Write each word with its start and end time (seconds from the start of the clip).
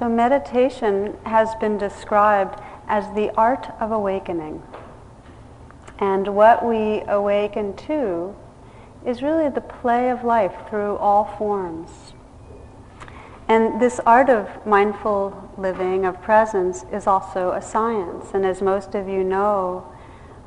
So, 0.00 0.08
meditation 0.08 1.18
has 1.26 1.54
been 1.56 1.76
described 1.76 2.58
as 2.88 3.14
the 3.14 3.30
art 3.36 3.68
of 3.78 3.92
awakening. 3.92 4.62
And 5.98 6.34
what 6.34 6.64
we 6.64 7.02
awaken 7.06 7.76
to 7.88 8.34
is 9.04 9.20
really 9.20 9.50
the 9.50 9.60
play 9.60 10.08
of 10.08 10.24
life 10.24 10.54
through 10.70 10.96
all 10.96 11.26
forms. 11.36 12.14
And 13.46 13.78
this 13.78 14.00
art 14.06 14.30
of 14.30 14.64
mindful 14.64 15.52
living, 15.58 16.06
of 16.06 16.22
presence, 16.22 16.86
is 16.90 17.06
also 17.06 17.50
a 17.50 17.60
science. 17.60 18.30
And 18.32 18.46
as 18.46 18.62
most 18.62 18.94
of 18.94 19.06
you 19.06 19.22
know, 19.22 19.84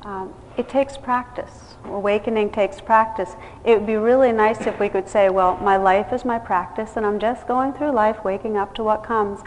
um, 0.02 0.34
it 0.58 0.70
takes 0.70 0.98
practice. 0.98 1.76
Awakening 1.86 2.52
takes 2.52 2.80
practice. 2.80 3.36
It 3.66 3.78
would 3.78 3.88
be 3.88 3.96
really 3.96 4.32
nice 4.32 4.66
if 4.68 4.80
we 4.80 4.90
could 4.90 5.10
say, 5.10 5.30
well, 5.30 5.58
my 5.58 5.78
life 5.78 6.14
is 6.14 6.24
my 6.24 6.40
practice, 6.40 6.92
and 6.96 7.06
I'm 7.06 7.20
just 7.20 7.48
going 7.48 7.74
through 7.74 7.92
life, 7.92 8.24
waking 8.24 8.58
up 8.58 8.74
to 8.76 8.84
what 8.84 9.04
comes. 9.04 9.42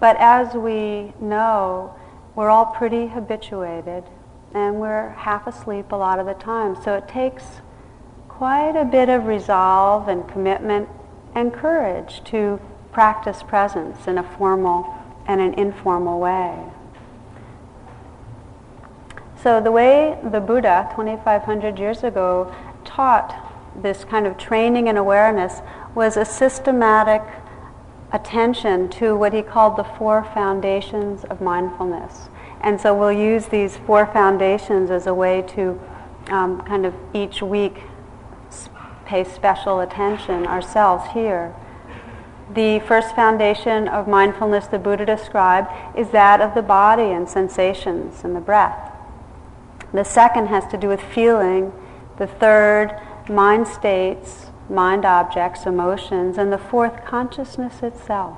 But 0.00 0.16
as 0.18 0.54
we 0.54 1.12
know, 1.20 1.94
we're 2.34 2.50
all 2.50 2.66
pretty 2.66 3.06
habituated, 3.06 4.04
and 4.52 4.80
we're 4.80 5.10
half 5.10 5.46
asleep 5.46 5.92
a 5.92 5.96
lot 5.96 6.18
of 6.18 6.26
the 6.26 6.34
time. 6.34 6.76
So 6.82 6.94
it 6.94 7.06
takes 7.06 7.60
quite 8.28 8.76
a 8.76 8.84
bit 8.84 9.08
of 9.08 9.26
resolve 9.26 10.08
and 10.08 10.26
commitment 10.28 10.88
and 11.34 11.52
courage 11.52 12.22
to 12.24 12.60
practice 12.92 13.42
presence 13.42 14.06
in 14.06 14.18
a 14.18 14.22
formal 14.22 14.92
and 15.26 15.40
an 15.40 15.54
informal 15.54 16.20
way. 16.20 16.58
So 19.44 19.60
the 19.60 19.70
way 19.70 20.18
the 20.22 20.40
Buddha, 20.40 20.88
2,500 20.96 21.78
years 21.78 22.02
ago, 22.02 22.50
taught 22.82 23.52
this 23.76 24.02
kind 24.02 24.26
of 24.26 24.38
training 24.38 24.88
and 24.88 24.96
awareness 24.96 25.60
was 25.94 26.16
a 26.16 26.24
systematic 26.24 27.20
attention 28.10 28.88
to 28.88 29.14
what 29.14 29.34
he 29.34 29.42
called 29.42 29.76
the 29.76 29.84
four 29.84 30.24
foundations 30.32 31.24
of 31.24 31.42
mindfulness. 31.42 32.30
And 32.62 32.80
so 32.80 32.98
we'll 32.98 33.12
use 33.12 33.48
these 33.48 33.76
four 33.76 34.06
foundations 34.06 34.90
as 34.90 35.06
a 35.06 35.12
way 35.12 35.42
to 35.48 35.78
um, 36.28 36.62
kind 36.62 36.86
of 36.86 36.94
each 37.12 37.42
week 37.42 37.82
pay 39.04 39.24
special 39.24 39.80
attention 39.80 40.46
ourselves 40.46 41.12
here. 41.12 41.54
The 42.54 42.78
first 42.78 43.14
foundation 43.14 43.88
of 43.88 44.08
mindfulness 44.08 44.68
the 44.68 44.78
Buddha 44.78 45.04
described 45.04 45.68
is 45.98 46.08
that 46.12 46.40
of 46.40 46.54
the 46.54 46.62
body 46.62 47.10
and 47.10 47.28
sensations 47.28 48.24
and 48.24 48.34
the 48.34 48.40
breath. 48.40 48.92
The 49.94 50.04
second 50.04 50.48
has 50.48 50.66
to 50.72 50.76
do 50.76 50.88
with 50.88 51.00
feeling. 51.00 51.72
The 52.18 52.26
third, 52.26 53.00
mind 53.28 53.68
states, 53.68 54.46
mind 54.68 55.04
objects, 55.04 55.66
emotions. 55.66 56.36
And 56.36 56.52
the 56.52 56.58
fourth, 56.58 57.04
consciousness 57.04 57.80
itself. 57.80 58.36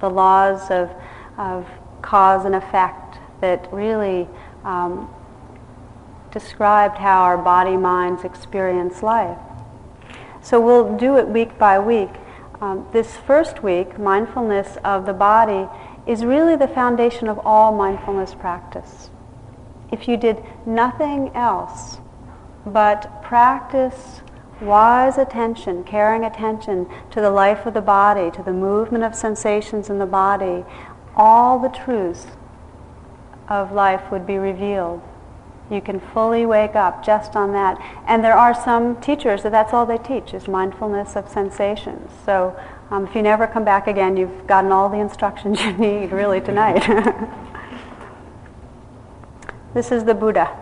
The 0.00 0.08
laws 0.08 0.70
of, 0.70 0.90
of 1.36 1.66
cause 2.02 2.44
and 2.44 2.54
effect 2.54 3.18
that 3.40 3.68
really 3.72 4.28
um, 4.62 5.12
described 6.30 6.98
how 6.98 7.22
our 7.22 7.36
body 7.36 7.76
minds 7.76 8.22
experience 8.22 9.02
life. 9.02 9.38
So 10.40 10.60
we'll 10.60 10.96
do 10.96 11.16
it 11.16 11.26
week 11.26 11.58
by 11.58 11.80
week. 11.80 12.10
Um, 12.60 12.86
this 12.92 13.16
first 13.16 13.64
week, 13.64 13.98
mindfulness 13.98 14.78
of 14.84 15.04
the 15.04 15.12
body 15.12 15.68
is 16.06 16.24
really 16.24 16.54
the 16.54 16.68
foundation 16.68 17.26
of 17.26 17.40
all 17.44 17.74
mindfulness 17.74 18.34
practice. 18.34 19.10
If 19.90 20.08
you 20.08 20.16
did 20.16 20.42
nothing 20.66 21.30
else 21.34 21.98
but 22.64 23.22
practice 23.22 24.20
wise 24.60 25.18
attention, 25.18 25.84
caring 25.84 26.24
attention 26.24 26.88
to 27.10 27.20
the 27.20 27.30
life 27.30 27.66
of 27.66 27.74
the 27.74 27.80
body, 27.80 28.30
to 28.30 28.42
the 28.42 28.52
movement 28.52 29.04
of 29.04 29.14
sensations 29.14 29.90
in 29.90 29.98
the 29.98 30.06
body, 30.06 30.64
all 31.14 31.58
the 31.58 31.68
truths 31.68 32.26
of 33.48 33.72
life 33.72 34.10
would 34.10 34.26
be 34.26 34.36
revealed. 34.36 35.02
You 35.70 35.80
can 35.80 35.98
fully 35.98 36.46
wake 36.46 36.76
up 36.76 37.04
just 37.04 37.34
on 37.34 37.52
that. 37.52 37.78
And 38.06 38.22
there 38.22 38.36
are 38.36 38.54
some 38.54 39.00
teachers 39.00 39.42
that 39.42 39.52
that's 39.52 39.72
all 39.72 39.84
they 39.84 39.98
teach 39.98 40.32
is 40.32 40.46
mindfulness 40.46 41.16
of 41.16 41.28
sensations. 41.28 42.10
So 42.24 42.58
um, 42.90 43.06
if 43.06 43.14
you 43.14 43.22
never 43.22 43.46
come 43.46 43.64
back 43.64 43.88
again, 43.88 44.16
you've 44.16 44.46
gotten 44.46 44.70
all 44.70 44.88
the 44.88 44.98
instructions 44.98 45.60
you 45.64 45.72
need 45.72 46.12
really 46.12 46.40
tonight. 46.40 46.88
this 49.76 49.92
is 49.92 50.04
the 50.04 50.14
Buddha. 50.14 50.56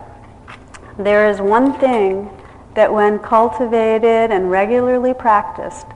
There 0.99 1.29
is 1.29 1.39
one 1.39 1.79
thing 1.79 2.29
that 2.73 2.93
when 2.93 3.17
cultivated 3.19 4.29
and 4.29 4.51
regularly 4.51 5.13
practiced 5.13 5.87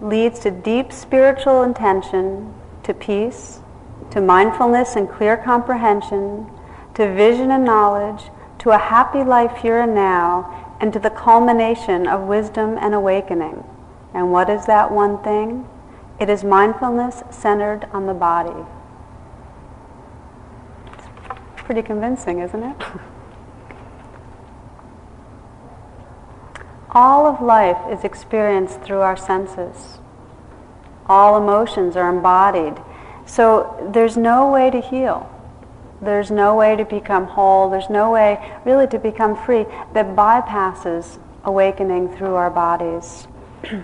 leads 0.00 0.38
to 0.40 0.50
deep 0.50 0.90
spiritual 0.90 1.62
intention, 1.62 2.54
to 2.84 2.94
peace, 2.94 3.60
to 4.12 4.22
mindfulness 4.22 4.96
and 4.96 5.10
clear 5.10 5.36
comprehension, 5.36 6.50
to 6.94 7.12
vision 7.12 7.50
and 7.50 7.66
knowledge, 7.66 8.30
to 8.60 8.70
a 8.70 8.78
happy 8.78 9.22
life 9.22 9.58
here 9.58 9.80
and 9.80 9.94
now, 9.94 10.74
and 10.80 10.90
to 10.94 10.98
the 10.98 11.10
culmination 11.10 12.06
of 12.06 12.22
wisdom 12.22 12.78
and 12.80 12.94
awakening. 12.94 13.62
And 14.14 14.32
what 14.32 14.48
is 14.48 14.64
that 14.64 14.90
one 14.90 15.22
thing? 15.22 15.68
It 16.18 16.30
is 16.30 16.42
mindfulness 16.42 17.24
centered 17.28 17.86
on 17.92 18.06
the 18.06 18.14
body. 18.14 18.64
Pretty 21.64 21.82
convincing, 21.82 22.40
isn't 22.40 22.62
it? 22.62 22.76
All 26.90 27.26
of 27.26 27.42
life 27.42 27.78
is 27.90 28.04
experienced 28.04 28.80
through 28.82 29.00
our 29.00 29.16
senses. 29.16 29.98
All 31.06 31.36
emotions 31.36 31.96
are 31.96 32.08
embodied. 32.08 32.74
So 33.26 33.90
there's 33.92 34.16
no 34.16 34.50
way 34.50 34.70
to 34.70 34.80
heal 34.80 35.30
there's 36.04 36.30
no 36.30 36.54
way 36.54 36.76
to 36.76 36.84
become 36.84 37.24
whole. 37.26 37.70
There's 37.70 37.90
no 37.90 38.10
way 38.10 38.58
really 38.64 38.86
to 38.88 38.98
become 38.98 39.36
free 39.36 39.64
that 39.94 40.14
bypasses 40.14 41.18
awakening 41.44 42.16
through 42.16 42.34
our 42.34 42.50
bodies. 42.50 43.26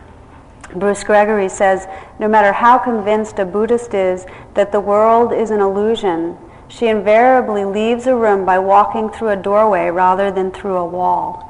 Bruce 0.76 1.02
Gregory 1.02 1.48
says, 1.48 1.86
no 2.18 2.28
matter 2.28 2.52
how 2.52 2.78
convinced 2.78 3.38
a 3.38 3.44
Buddhist 3.44 3.94
is 3.94 4.24
that 4.54 4.70
the 4.70 4.78
world 4.78 5.32
is 5.32 5.50
an 5.50 5.60
illusion, 5.60 6.36
she 6.70 6.86
invariably 6.86 7.64
leaves 7.66 8.06
a 8.06 8.16
room 8.16 8.46
by 8.46 8.58
walking 8.58 9.10
through 9.10 9.28
a 9.28 9.36
doorway 9.36 9.90
rather 9.90 10.30
than 10.30 10.50
through 10.50 10.76
a 10.76 10.86
wall. 10.86 11.46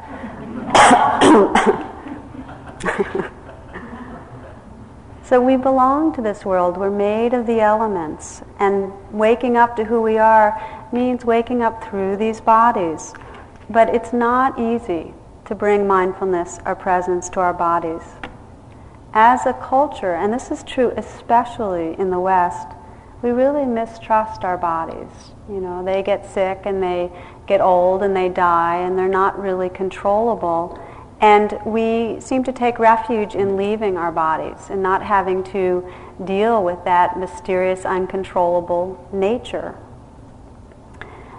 So 5.30 5.40
we 5.40 5.56
belong 5.56 6.12
to 6.14 6.22
this 6.22 6.44
world. 6.44 6.76
We're 6.76 6.90
made 6.90 7.34
of 7.34 7.46
the 7.46 7.60
elements. 7.60 8.42
And 8.58 8.92
waking 9.12 9.56
up 9.56 9.76
to 9.76 9.84
who 9.84 10.02
we 10.02 10.18
are 10.18 10.60
means 10.92 11.24
waking 11.24 11.62
up 11.62 11.84
through 11.84 12.16
these 12.16 12.40
bodies. 12.40 13.14
But 13.68 13.94
it's 13.94 14.12
not 14.12 14.58
easy 14.58 15.14
to 15.44 15.54
bring 15.54 15.86
mindfulness 15.86 16.58
or 16.66 16.74
presence 16.74 17.28
to 17.28 17.38
our 17.38 17.54
bodies. 17.54 18.02
As 19.14 19.46
a 19.46 19.52
culture, 19.52 20.14
and 20.16 20.32
this 20.32 20.50
is 20.50 20.64
true 20.64 20.92
especially 20.96 21.96
in 21.96 22.10
the 22.10 22.18
West, 22.18 22.66
we 23.22 23.30
really 23.30 23.66
mistrust 23.66 24.44
our 24.44 24.56
bodies. 24.56 25.32
You 25.48 25.60
know, 25.60 25.84
they 25.84 26.02
get 26.02 26.30
sick 26.30 26.62
and 26.64 26.82
they 26.82 27.10
get 27.46 27.60
old 27.60 28.02
and 28.02 28.16
they 28.16 28.28
die 28.28 28.76
and 28.76 28.98
they're 28.98 29.08
not 29.08 29.38
really 29.38 29.68
controllable. 29.68 30.78
And 31.20 31.58
we 31.66 32.18
seem 32.20 32.44
to 32.44 32.52
take 32.52 32.78
refuge 32.78 33.34
in 33.34 33.56
leaving 33.56 33.98
our 33.98 34.10
bodies 34.10 34.70
and 34.70 34.82
not 34.82 35.02
having 35.02 35.44
to 35.44 35.86
deal 36.24 36.64
with 36.64 36.82
that 36.84 37.18
mysterious, 37.18 37.84
uncontrollable 37.84 39.06
nature. 39.12 39.76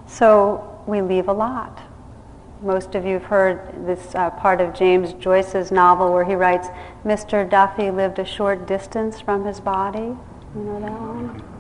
So 0.06 0.84
we 0.86 1.02
leave 1.02 1.28
a 1.28 1.34
lot. 1.34 1.82
Most 2.62 2.94
of 2.94 3.06
you 3.06 3.14
have 3.14 3.24
heard 3.24 3.88
this 3.88 4.14
uh, 4.14 4.30
part 4.30 4.62
of 4.62 4.76
James 4.76 5.14
Joyce's 5.14 5.72
novel 5.72 6.14
where 6.14 6.26
he 6.26 6.36
writes, 6.36 6.68
Mr. 7.04 7.50
Duffy 7.50 7.90
lived 7.90 8.20
a 8.20 8.26
short 8.26 8.68
distance 8.68 9.20
from 9.20 9.46
his 9.46 9.60
body. 9.60 10.16
You 10.54 10.62
know 10.62 10.80
that 10.80 10.92
one? 10.92 11.51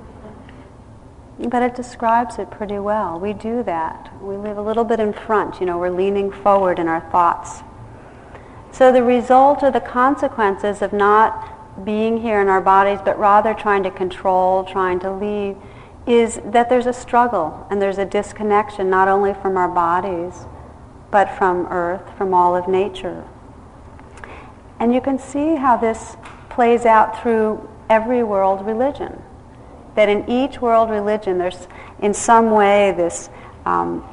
But 1.49 1.63
it 1.63 1.75
describes 1.75 2.37
it 2.37 2.51
pretty 2.51 2.77
well. 2.77 3.19
We 3.19 3.33
do 3.33 3.63
that. 3.63 4.13
We 4.21 4.37
live 4.37 4.57
a 4.57 4.61
little 4.61 4.83
bit 4.83 4.99
in 4.99 5.11
front. 5.11 5.59
You 5.59 5.65
know, 5.65 5.77
we're 5.77 5.89
leaning 5.89 6.31
forward 6.31 6.77
in 6.77 6.87
our 6.87 7.01
thoughts. 7.09 7.63
So 8.71 8.91
the 8.91 9.03
result 9.03 9.63
or 9.63 9.71
the 9.71 9.81
consequences 9.81 10.81
of 10.81 10.93
not 10.93 11.83
being 11.83 12.21
here 12.21 12.41
in 12.41 12.47
our 12.47 12.61
bodies, 12.61 12.99
but 13.03 13.17
rather 13.17 13.53
trying 13.53 13.83
to 13.83 13.91
control, 13.91 14.63
trying 14.63 14.99
to 14.99 15.11
leave, 15.11 15.57
is 16.05 16.39
that 16.45 16.69
there's 16.69 16.85
a 16.85 16.93
struggle 16.93 17.65
and 17.69 17.81
there's 17.81 17.97
a 17.97 18.05
disconnection 18.05 18.89
not 18.89 19.07
only 19.07 19.33
from 19.33 19.57
our 19.57 19.67
bodies, 19.67 20.45
but 21.09 21.29
from 21.37 21.67
earth, 21.67 22.15
from 22.17 22.33
all 22.33 22.55
of 22.55 22.67
nature. 22.67 23.25
And 24.79 24.93
you 24.93 25.01
can 25.01 25.19
see 25.19 25.55
how 25.55 25.77
this 25.77 26.17
plays 26.49 26.85
out 26.85 27.21
through 27.21 27.69
every 27.89 28.23
world 28.23 28.65
religion. 28.65 29.21
That 29.95 30.09
in 30.09 30.29
each 30.29 30.61
world 30.61 30.89
religion, 30.89 31.37
there's 31.37 31.67
in 32.01 32.13
some 32.13 32.51
way 32.51 32.93
this 32.95 33.29
um, 33.65 34.07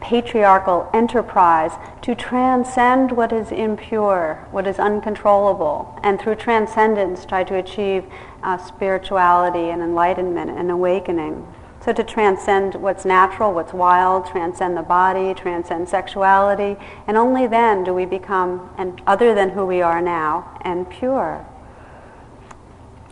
patriarchal 0.00 0.88
enterprise 0.94 1.72
to 2.02 2.14
transcend 2.14 3.10
what 3.12 3.32
is 3.32 3.50
impure, 3.50 4.46
what 4.50 4.66
is 4.66 4.78
uncontrollable, 4.78 5.98
and 6.02 6.20
through 6.20 6.36
transcendence 6.36 7.24
try 7.24 7.42
to 7.44 7.56
achieve 7.56 8.04
uh, 8.42 8.56
spirituality 8.56 9.70
and 9.70 9.82
enlightenment 9.82 10.50
and 10.50 10.70
awakening. 10.70 11.46
So 11.84 11.92
to 11.92 12.02
transcend 12.02 12.74
what's 12.76 13.04
natural, 13.04 13.52
what's 13.52 13.72
wild, 13.72 14.26
transcend 14.26 14.76
the 14.76 14.82
body, 14.82 15.34
transcend 15.34 15.88
sexuality, 15.88 16.76
and 17.06 17.16
only 17.16 17.46
then 17.46 17.84
do 17.84 17.94
we 17.94 18.06
become, 18.06 18.70
and 18.76 19.00
other 19.06 19.34
than 19.34 19.50
who 19.50 19.64
we 19.64 19.82
are 19.82 20.00
now, 20.00 20.58
and 20.62 20.88
pure. 20.90 21.46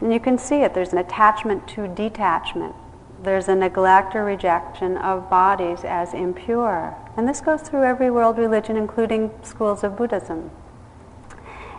And 0.00 0.12
you 0.12 0.20
can 0.20 0.38
see 0.38 0.56
it. 0.56 0.75
There's 0.75 0.93
an 0.93 0.99
attachment 0.99 1.69
to 1.69 1.88
detachment. 1.88 2.75
There's 3.23 3.49
a 3.49 3.55
neglect 3.55 4.14
or 4.14 4.25
rejection 4.25 4.96
of 4.99 5.31
bodies 5.31 5.81
as 5.85 6.12
impure. 6.12 6.96
And 7.17 7.29
this 7.29 7.41
goes 7.41 7.62
through 7.62 7.85
every 7.85 8.11
world 8.11 8.38
religion, 8.38 8.76
including 8.76 9.31
schools 9.43 9.82
of 9.82 9.96
Buddhism. 9.96 10.50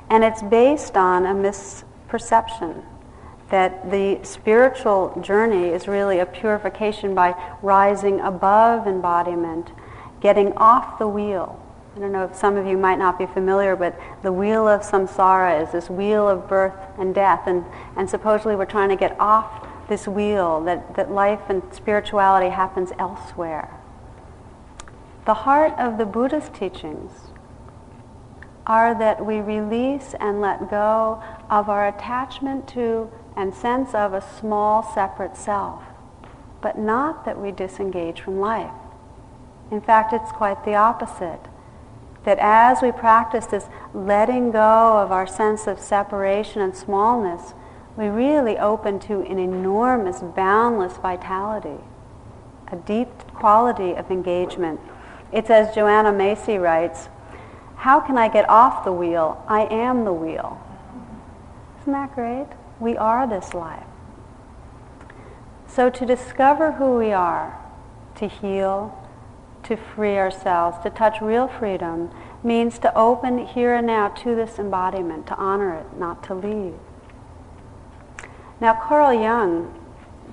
And 0.10 0.24
it's 0.24 0.42
based 0.42 0.98
on 0.98 1.26
a 1.26 1.34
misperception 1.34 2.84
that 3.50 3.92
the 3.92 4.20
spiritual 4.24 5.20
journey 5.22 5.68
is 5.68 5.88
really 5.88 6.20
a 6.20 6.26
purification 6.26 7.14
by 7.14 7.36
rising 7.62 8.20
above 8.22 8.88
embodiment, 8.88 9.72
getting 10.22 10.52
off 10.54 10.98
the 10.98 11.08
wheel. 11.08 11.62
I 11.96 12.00
don't 12.00 12.12
know 12.12 12.26
if 12.26 12.36
some 12.36 12.58
of 12.58 12.68
you 12.68 12.78
might 12.78 13.00
not 13.00 13.18
be 13.18 13.26
familiar, 13.26 13.78
but 13.78 13.98
the 14.22 14.34
wheel 14.34 14.68
of 14.68 14.82
samsara 14.82 15.64
is 15.64 15.72
this 15.72 15.90
wheel 15.90 16.28
of 16.28 16.46
birth 16.50 16.76
and 17.00 17.16
death, 17.16 17.44
and, 17.48 17.64
and 17.96 18.10
supposedly 18.10 18.58
we're 18.58 18.66
trying 18.66 18.90
to 18.90 18.98
get 18.98 19.18
off 19.18 19.66
this 19.88 20.06
wheel, 20.06 20.62
that, 20.66 20.96
that 20.96 21.10
life 21.10 21.40
and 21.48 21.62
spirituality 21.74 22.50
happens 22.50 22.92
elsewhere. 23.00 23.74
The 25.26 25.34
heart 25.34 25.74
of 25.80 25.98
the 25.98 26.06
Buddhist 26.06 26.54
teachings 26.54 27.12
are 28.68 28.98
that 28.98 29.26
we 29.26 29.40
release 29.40 30.16
and 30.20 30.42
let 30.42 30.70
go 30.70 31.24
of 31.50 31.70
our 31.70 31.88
attachment 31.88 32.68
to 32.70 33.10
and 33.38 33.54
sense 33.54 33.94
of 33.94 34.14
a 34.14 34.22
small 34.22 34.84
separate 34.84 35.38
self, 35.38 35.82
but 36.62 36.78
not 36.78 37.24
that 37.24 37.40
we 37.40 37.52
disengage 37.52 38.20
from 38.20 38.40
life. 38.40 38.72
In 39.72 39.80
fact, 39.80 40.12
it's 40.12 40.32
quite 40.34 40.66
the 40.66 40.76
opposite. 40.76 41.40
That 42.26 42.40
as 42.40 42.82
we 42.82 42.92
practice 42.92 43.46
this 43.46 43.68
letting 43.94 44.52
go 44.52 44.98
of 44.98 45.12
our 45.12 45.28
sense 45.28 45.68
of 45.68 45.80
separation 45.80 46.62
and 46.62 46.76
smallness, 46.76 47.54
we 47.96 48.08
really 48.08 48.58
open 48.58 49.00
to 49.02 49.22
an 49.22 49.40
enormous, 49.40 50.20
boundless 50.20 50.98
vitality, 50.98 51.82
a 52.72 52.76
deep 52.76 53.10
quality 53.34 53.94
of 53.94 54.12
engagement. 54.12 54.80
It's 55.32 55.50
as 55.50 55.74
Joanna 55.74 56.12
Macy 56.12 56.58
writes, 56.58 57.10
how 57.78 58.00
can 58.00 58.18
I 58.18 58.28
get 58.28 58.50
off 58.50 58.84
the 58.84 58.92
wheel? 58.92 59.44
I 59.48 59.66
am 59.66 60.04
the 60.06 60.14
wheel. 60.14 60.62
Isn't 61.82 61.94
that 61.94 62.16
great? 62.16 62.48
We 62.80 62.98
are 62.98 63.28
this 63.28 63.54
life. 63.54 63.86
So 65.68 65.90
to 65.90 66.06
discover 66.06 66.74
who 66.74 66.98
we 66.98 67.12
are, 67.12 67.60
to 68.16 68.28
heal, 68.28 68.98
to 69.66 69.76
free 69.76 70.18
ourselves, 70.18 70.78
to 70.84 70.90
touch 70.90 71.22
real 71.22 71.48
freedom, 71.48 72.10
means 72.44 72.80
to 72.80 72.96
open 72.98 73.46
here 73.46 73.76
and 73.76 73.88
now 73.88 74.08
to 74.10 74.36
this 74.36 74.60
embodiment, 74.60 75.28
to 75.28 75.36
honor 75.36 75.76
it, 75.76 75.98
not 75.98 76.24
to 76.24 76.34
leave. 76.34 76.76
Now, 78.62 78.74
Carl 78.74 79.14
Jung 79.14 79.74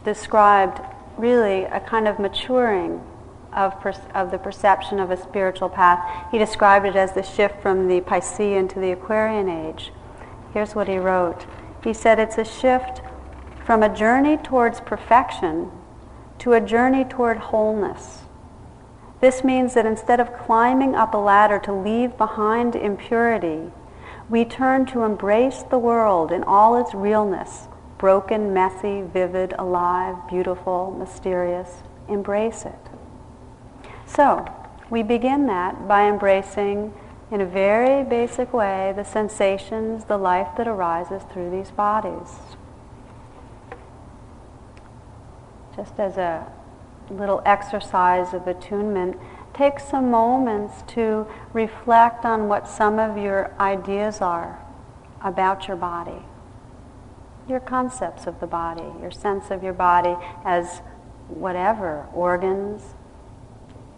described 0.05 0.81
really 1.17 1.64
a 1.64 1.81
kind 1.81 2.06
of 2.06 2.19
maturing 2.19 3.02
of, 3.52 3.79
per- 3.81 3.94
of 4.14 4.31
the 4.31 4.38
perception 4.38 4.99
of 4.99 5.11
a 5.11 5.17
spiritual 5.17 5.69
path. 5.69 6.31
He 6.31 6.38
described 6.38 6.87
it 6.87 6.96
as 6.96 7.12
the 7.12 7.23
shift 7.23 7.61
from 7.61 7.88
the 7.88 8.00
Piscean 8.00 8.69
to 8.70 8.81
the 8.81 8.93
Aquarian 8.93 9.49
age. 9.49 9.93
Here's 10.52 10.75
what 10.75 10.88
he 10.88 10.99
wrote. 10.99 11.46
He 11.84 11.93
said 11.93 12.19
it's 12.19 12.38
a 12.38 12.44
shift 12.44 13.00
from 13.64 13.82
a 13.82 13.94
journey 13.94 14.37
towards 14.37 14.81
perfection 14.81 15.70
to 16.38 16.52
a 16.52 16.61
journey 16.61 17.05
toward 17.05 17.38
wholeness. 17.38 18.21
This 19.22 19.44
means 19.44 19.74
that 19.74 19.86
instead 19.86 20.19
of 20.19 20.36
climbing 20.36 20.96
up 20.96 21.14
a 21.14 21.16
ladder 21.16 21.60
to 21.60 21.72
leave 21.72 22.19
behind 22.19 22.74
impurity, 22.74 23.70
we 24.28 24.44
turn 24.44 24.84
to 24.86 25.04
embrace 25.04 25.62
the 25.62 25.78
world 25.78 26.32
in 26.32 26.42
all 26.42 26.76
its 26.76 26.92
realness 26.92 27.69
broken, 27.98 28.52
messy, 28.52 29.00
vivid, 29.00 29.54
alive, 29.60 30.16
beautiful, 30.28 30.90
mysterious. 30.98 31.84
Embrace 32.08 32.64
it. 32.64 32.88
So, 34.06 34.44
we 34.90 35.04
begin 35.04 35.46
that 35.46 35.86
by 35.86 36.08
embracing 36.08 36.92
in 37.30 37.40
a 37.40 37.46
very 37.46 38.02
basic 38.02 38.52
way 38.52 38.92
the 38.96 39.04
sensations, 39.04 40.06
the 40.06 40.19
life 40.19 40.48
that 40.56 40.66
arises 40.66 41.22
through 41.32 41.50
these 41.52 41.70
bodies. 41.70 42.40
Just 45.76 46.00
as 46.00 46.16
a 46.16 46.44
little 47.16 47.42
exercise 47.44 48.34
of 48.34 48.46
attunement, 48.46 49.16
take 49.54 49.78
some 49.78 50.10
moments 50.10 50.82
to 50.94 51.26
reflect 51.52 52.24
on 52.24 52.48
what 52.48 52.68
some 52.68 52.98
of 52.98 53.16
your 53.16 53.54
ideas 53.60 54.20
are 54.20 54.64
about 55.22 55.68
your 55.68 55.76
body, 55.76 56.22
your 57.48 57.60
concepts 57.60 58.26
of 58.26 58.40
the 58.40 58.46
body, 58.46 58.90
your 59.00 59.10
sense 59.10 59.50
of 59.50 59.62
your 59.62 59.72
body 59.72 60.16
as 60.44 60.80
whatever, 61.28 62.06
organs, 62.12 62.94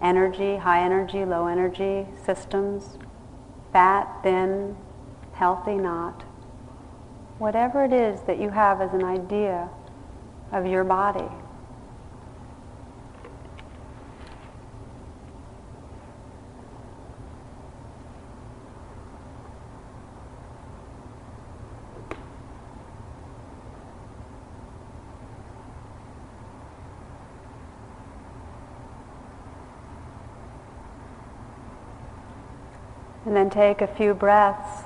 energy, 0.02 0.56
high 0.56 0.84
energy, 0.84 1.24
low 1.24 1.46
energy 1.46 2.06
systems, 2.24 2.98
fat, 3.72 4.20
thin, 4.22 4.76
healthy, 5.32 5.74
not. 5.74 6.22
Whatever 7.38 7.84
it 7.84 7.92
is 7.92 8.20
that 8.22 8.38
you 8.38 8.50
have 8.50 8.80
as 8.80 8.92
an 8.92 9.04
idea 9.04 9.68
of 10.52 10.66
your 10.66 10.84
body. 10.84 11.28
And 33.26 33.33
then 33.44 33.50
take 33.50 33.82
a 33.82 33.86
few 33.86 34.14
breaths, 34.14 34.84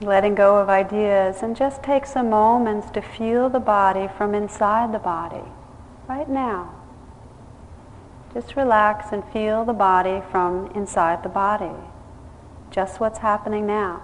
letting 0.00 0.34
go 0.34 0.56
of 0.56 0.68
ideas, 0.68 1.42
and 1.42 1.54
just 1.54 1.82
take 1.82 2.06
some 2.06 2.30
moments 2.30 2.90
to 2.90 3.02
feel 3.02 3.48
the 3.50 3.60
body 3.60 4.08
from 4.16 4.34
inside 4.34 4.92
the 4.92 4.98
body, 4.98 5.44
right 6.08 6.28
now. 6.28 6.74
Just 8.32 8.56
relax 8.56 9.12
and 9.12 9.22
feel 9.32 9.64
the 9.64 9.74
body 9.74 10.22
from 10.30 10.70
inside 10.74 11.22
the 11.22 11.28
body, 11.28 11.76
just 12.70 13.00
what's 13.00 13.18
happening 13.18 13.66
now. 13.66 14.02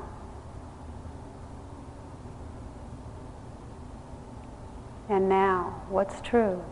And 5.08 5.28
now, 5.28 5.82
what's 5.88 6.20
true? 6.20 6.62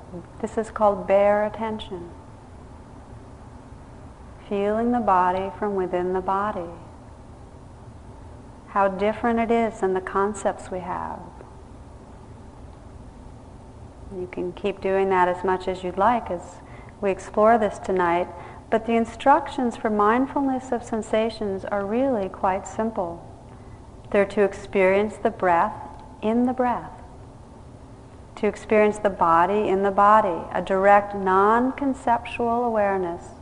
This 0.41 0.59
is 0.59 0.71
called 0.71 1.09
bare 1.09 1.45
attention 1.45 2.11
feeling 4.49 4.93
the 4.93 5.01
body 5.01 5.51
from 5.59 5.75
within 5.75 6.13
the 6.13 6.21
body. 6.21 6.71
How 8.69 8.89
different 8.89 9.39
it 9.39 9.51
is 9.51 9.81
than 9.81 9.95
the 9.95 10.01
concepts 10.01 10.71
we 10.71 10.81
have. 10.81 11.21
You 14.17 14.29
can 14.33 14.53
keep 14.53 14.81
doing 14.81 15.11
that 15.11 15.29
as 15.29 15.45
much 15.45 15.69
as 15.69 15.85
you'd 15.85 15.99
like 15.99 16.31
as 16.31 16.61
we 17.01 17.11
explore 17.11 17.59
this 17.59 17.79
tonight, 17.79 18.29
but 18.71 18.87
the 18.87 18.95
instructions 18.95 19.77
for 19.77 19.91
mindfulness 19.91 20.73
of 20.73 20.83
sensations 20.83 21.65
are 21.67 21.85
really 21.85 22.29
quite 22.29 22.67
simple. 22.67 23.25
They're 24.11 24.27
to 24.27 24.43
experience 24.43 25.17
the 25.17 25.31
breath 25.31 25.75
in 26.23 26.47
the 26.47 26.55
breath, 26.55 27.03
to 28.37 28.47
experience 28.47 28.99
the 28.99 29.11
body 29.11 29.69
in 29.69 29.83
the 29.83 29.91
body, 29.91 30.49
a 30.53 30.63
direct 30.63 31.15
non 31.15 31.73
conceptual 31.73 32.65
awareness 32.65 33.38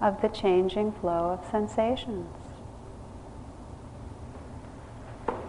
of 0.00 0.20
the 0.22 0.28
changing 0.28 0.92
flow 0.92 1.30
of 1.30 1.50
sensations. 1.50 2.26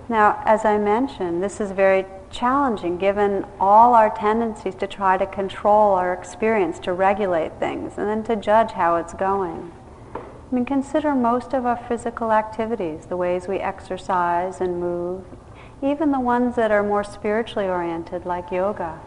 Now, 0.10 0.42
as 0.46 0.66
I 0.66 0.78
mentioned, 0.78 1.42
this 1.42 1.62
is 1.62 1.72
very 1.72 2.06
challenging 2.32 2.98
given 2.98 3.46
all 3.60 3.94
our 3.94 4.10
tendencies 4.10 4.76
to 4.76 4.88
try 4.88 5.18
to 5.18 5.26
control 5.26 5.94
our 5.96 6.14
experience, 6.14 6.80
to 6.80 6.94
regulate 6.94 7.60
things, 7.60 7.94
and 7.98 8.08
then 8.08 8.24
to 8.24 8.36
judge 8.36 8.72
how 8.72 8.98
it's 8.98 9.14
going. 9.14 9.72
I 10.16 10.56
mean, 10.56 10.66
consider 10.66 11.16
most 11.16 11.54
of 11.54 11.66
our 11.66 11.78
physical 11.78 12.32
activities, 12.34 13.06
the 13.06 13.16
ways 13.16 13.48
we 13.48 13.60
exercise 13.60 14.60
and 14.60 14.82
move, 14.82 15.24
even 15.82 16.12
the 16.12 16.20
ones 16.20 16.58
that 16.58 16.72
are 16.72 16.84
more 16.84 17.06
spiritually 17.06 17.70
oriented, 17.70 18.26
like 18.26 18.52
yoga. 18.52 19.00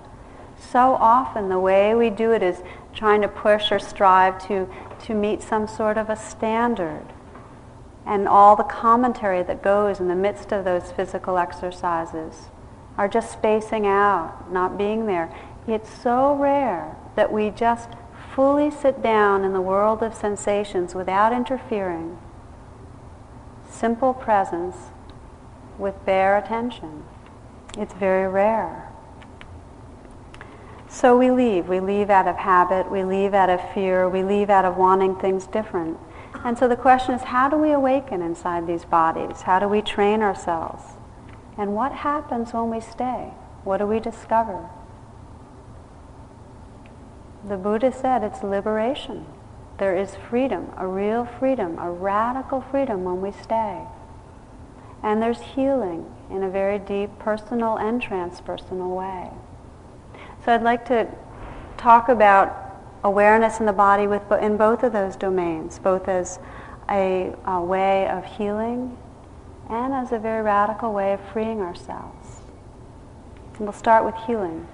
So 0.58 0.94
often, 0.94 1.50
the 1.50 1.58
way 1.58 1.94
we 1.94 2.08
do 2.08 2.32
it 2.32 2.42
is 2.42 2.62
trying 2.94 3.20
to 3.22 3.28
push 3.28 3.70
or 3.70 3.78
strive 3.78 4.38
to, 4.48 4.68
to 5.04 5.14
meet 5.14 5.42
some 5.42 5.66
sort 5.66 5.98
of 5.98 6.08
a 6.08 6.16
standard. 6.16 7.04
And 8.06 8.26
all 8.26 8.56
the 8.56 8.64
commentary 8.64 9.42
that 9.42 9.62
goes 9.62 10.00
in 10.00 10.08
the 10.08 10.14
midst 10.14 10.52
of 10.52 10.64
those 10.64 10.92
physical 10.92 11.38
exercises 11.38 12.48
are 12.96 13.08
just 13.08 13.32
spacing 13.32 13.86
out, 13.86 14.50
not 14.50 14.78
being 14.78 15.06
there. 15.06 15.34
It's 15.66 15.90
so 15.90 16.34
rare 16.34 16.96
that 17.16 17.32
we 17.32 17.50
just 17.50 17.90
fully 18.34 18.70
sit 18.70 19.02
down 19.02 19.44
in 19.44 19.52
the 19.52 19.60
world 19.60 20.02
of 20.02 20.14
sensations 20.14 20.94
without 20.94 21.32
interfering. 21.32 22.18
Simple 23.68 24.14
presence 24.14 24.76
with 25.78 26.04
bare 26.04 26.36
attention. 26.38 27.04
It's 27.76 27.94
very 27.94 28.28
rare. 28.28 28.93
So 30.94 31.16
we 31.16 31.32
leave. 31.32 31.68
We 31.68 31.80
leave 31.80 32.08
out 32.08 32.28
of 32.28 32.36
habit. 32.36 32.88
We 32.88 33.02
leave 33.02 33.34
out 33.34 33.50
of 33.50 33.60
fear. 33.74 34.08
We 34.08 34.22
leave 34.22 34.48
out 34.48 34.64
of 34.64 34.76
wanting 34.76 35.16
things 35.16 35.44
different. 35.48 35.98
And 36.44 36.56
so 36.56 36.68
the 36.68 36.76
question 36.76 37.16
is 37.16 37.22
how 37.22 37.48
do 37.48 37.56
we 37.56 37.72
awaken 37.72 38.22
inside 38.22 38.68
these 38.68 38.84
bodies? 38.84 39.42
How 39.42 39.58
do 39.58 39.66
we 39.66 39.82
train 39.82 40.22
ourselves? 40.22 40.84
And 41.58 41.74
what 41.74 41.90
happens 41.90 42.52
when 42.52 42.70
we 42.70 42.80
stay? 42.80 43.32
What 43.64 43.78
do 43.78 43.88
we 43.88 43.98
discover? 43.98 44.70
The 47.44 47.56
Buddha 47.56 47.90
said 47.90 48.22
it's 48.22 48.44
liberation. 48.44 49.26
There 49.78 49.96
is 49.96 50.14
freedom, 50.14 50.70
a 50.76 50.86
real 50.86 51.24
freedom, 51.24 51.76
a 51.76 51.90
radical 51.90 52.60
freedom 52.60 53.02
when 53.02 53.20
we 53.20 53.32
stay. 53.32 53.82
And 55.02 55.20
there's 55.20 55.40
healing 55.40 56.06
in 56.30 56.44
a 56.44 56.48
very 56.48 56.78
deep 56.78 57.18
personal 57.18 57.76
and 57.78 58.00
transpersonal 58.00 58.96
way. 58.96 59.32
So 60.44 60.52
I'd 60.52 60.62
like 60.62 60.84
to 60.86 61.08
talk 61.78 62.10
about 62.10 62.78
awareness 63.02 63.60
in 63.60 63.66
the 63.66 63.72
body 63.72 64.06
with, 64.06 64.30
in 64.32 64.58
both 64.58 64.82
of 64.82 64.92
those 64.92 65.16
domains, 65.16 65.78
both 65.78 66.06
as 66.06 66.38
a, 66.90 67.34
a 67.46 67.62
way 67.62 68.06
of 68.08 68.26
healing 68.26 68.94
and 69.70 69.94
as 69.94 70.12
a 70.12 70.18
very 70.18 70.42
radical 70.42 70.92
way 70.92 71.14
of 71.14 71.20
freeing 71.32 71.60
ourselves. 71.60 72.42
And 73.54 73.60
we'll 73.60 73.72
start 73.72 74.04
with 74.04 74.14
healing. 74.26 74.66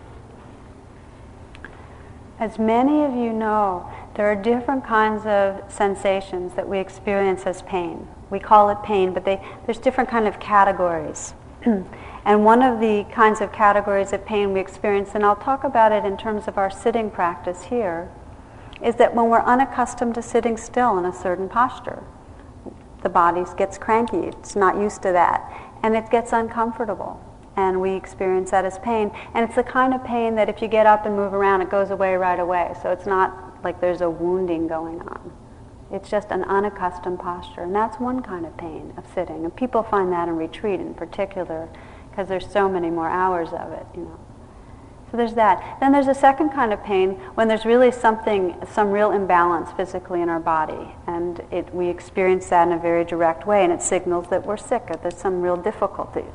As 2.40 2.58
many 2.58 3.04
of 3.04 3.14
you 3.14 3.32
know, 3.32 3.88
there 4.14 4.26
are 4.26 4.34
different 4.34 4.84
kinds 4.84 5.24
of 5.24 5.72
sensations 5.72 6.54
that 6.54 6.68
we 6.68 6.80
experience 6.80 7.46
as 7.46 7.62
pain. 7.62 8.08
We 8.28 8.40
call 8.40 8.70
it 8.70 8.82
pain, 8.82 9.12
but 9.12 9.24
they, 9.24 9.40
there's 9.66 9.78
different 9.78 10.10
kind 10.10 10.26
of 10.26 10.40
categories. 10.40 11.34
and 12.24 12.44
one 12.44 12.62
of 12.62 12.80
the 12.80 13.06
kinds 13.12 13.40
of 13.40 13.52
categories 13.52 14.12
of 14.12 14.24
pain 14.24 14.52
we 14.52 14.60
experience, 14.60 15.10
and 15.14 15.24
I'll 15.24 15.36
talk 15.36 15.64
about 15.64 15.92
it 15.92 16.04
in 16.04 16.16
terms 16.16 16.48
of 16.48 16.58
our 16.58 16.70
sitting 16.70 17.10
practice 17.10 17.64
here, 17.64 18.10
is 18.82 18.96
that 18.96 19.14
when 19.14 19.28
we're 19.28 19.42
unaccustomed 19.42 20.14
to 20.14 20.22
sitting 20.22 20.56
still 20.56 20.98
in 20.98 21.04
a 21.04 21.12
certain 21.12 21.48
posture, 21.48 22.02
the 23.02 23.08
body 23.08 23.44
gets 23.56 23.78
cranky, 23.78 24.18
it's 24.18 24.54
not 24.54 24.76
used 24.76 25.02
to 25.02 25.12
that, 25.12 25.50
and 25.82 25.96
it 25.96 26.10
gets 26.10 26.32
uncomfortable 26.32 27.20
and 27.56 27.80
we 27.80 27.92
experience 27.92 28.50
that 28.50 28.64
as 28.64 28.78
pain. 28.78 29.10
And 29.34 29.44
it's 29.44 29.56
the 29.56 29.62
kind 29.62 29.94
of 29.94 30.04
pain 30.04 30.34
that 30.36 30.48
if 30.48 30.62
you 30.62 30.68
get 30.68 30.86
up 30.86 31.06
and 31.06 31.14
move 31.14 31.34
around, 31.34 31.62
it 31.62 31.70
goes 31.70 31.90
away 31.90 32.14
right 32.14 32.38
away. 32.38 32.74
So 32.82 32.90
it's 32.90 33.06
not 33.06 33.62
like 33.64 33.80
there's 33.80 34.00
a 34.00 34.10
wounding 34.10 34.66
going 34.66 35.00
on. 35.02 35.32
It's 35.92 36.08
just 36.08 36.30
an 36.30 36.44
unaccustomed 36.44 37.18
posture. 37.18 37.62
And 37.62 37.74
that's 37.74 37.98
one 37.98 38.22
kind 38.22 38.46
of 38.46 38.56
pain 38.56 38.94
of 38.96 39.04
sitting. 39.14 39.44
And 39.44 39.54
people 39.54 39.82
find 39.82 40.12
that 40.12 40.28
in 40.28 40.36
retreat 40.36 40.80
in 40.80 40.94
particular 40.94 41.68
because 42.20 42.28
there's 42.28 42.52
so 42.52 42.68
many 42.68 42.90
more 42.90 43.08
hours 43.08 43.48
of 43.48 43.72
it, 43.72 43.86
you 43.94 44.02
know. 44.02 44.20
So 45.10 45.16
there's 45.16 45.32
that. 45.34 45.78
Then 45.80 45.90
there's 45.90 46.06
a 46.06 46.14
second 46.14 46.50
kind 46.50 46.70
of 46.70 46.84
pain 46.84 47.12
when 47.34 47.48
there's 47.48 47.64
really 47.64 47.90
something, 47.90 48.56
some 48.70 48.90
real 48.90 49.10
imbalance 49.10 49.70
physically 49.72 50.20
in 50.20 50.28
our 50.28 50.38
body. 50.38 50.94
And 51.06 51.40
it, 51.50 51.74
we 51.74 51.88
experience 51.88 52.46
that 52.50 52.68
in 52.68 52.74
a 52.74 52.78
very 52.78 53.06
direct 53.06 53.46
way, 53.46 53.64
and 53.64 53.72
it 53.72 53.80
signals 53.80 54.28
that 54.28 54.44
we're 54.44 54.58
sick 54.58 54.82
or 54.90 54.96
there's 54.96 55.16
some 55.16 55.40
real 55.40 55.56
difficulty. 55.56 56.26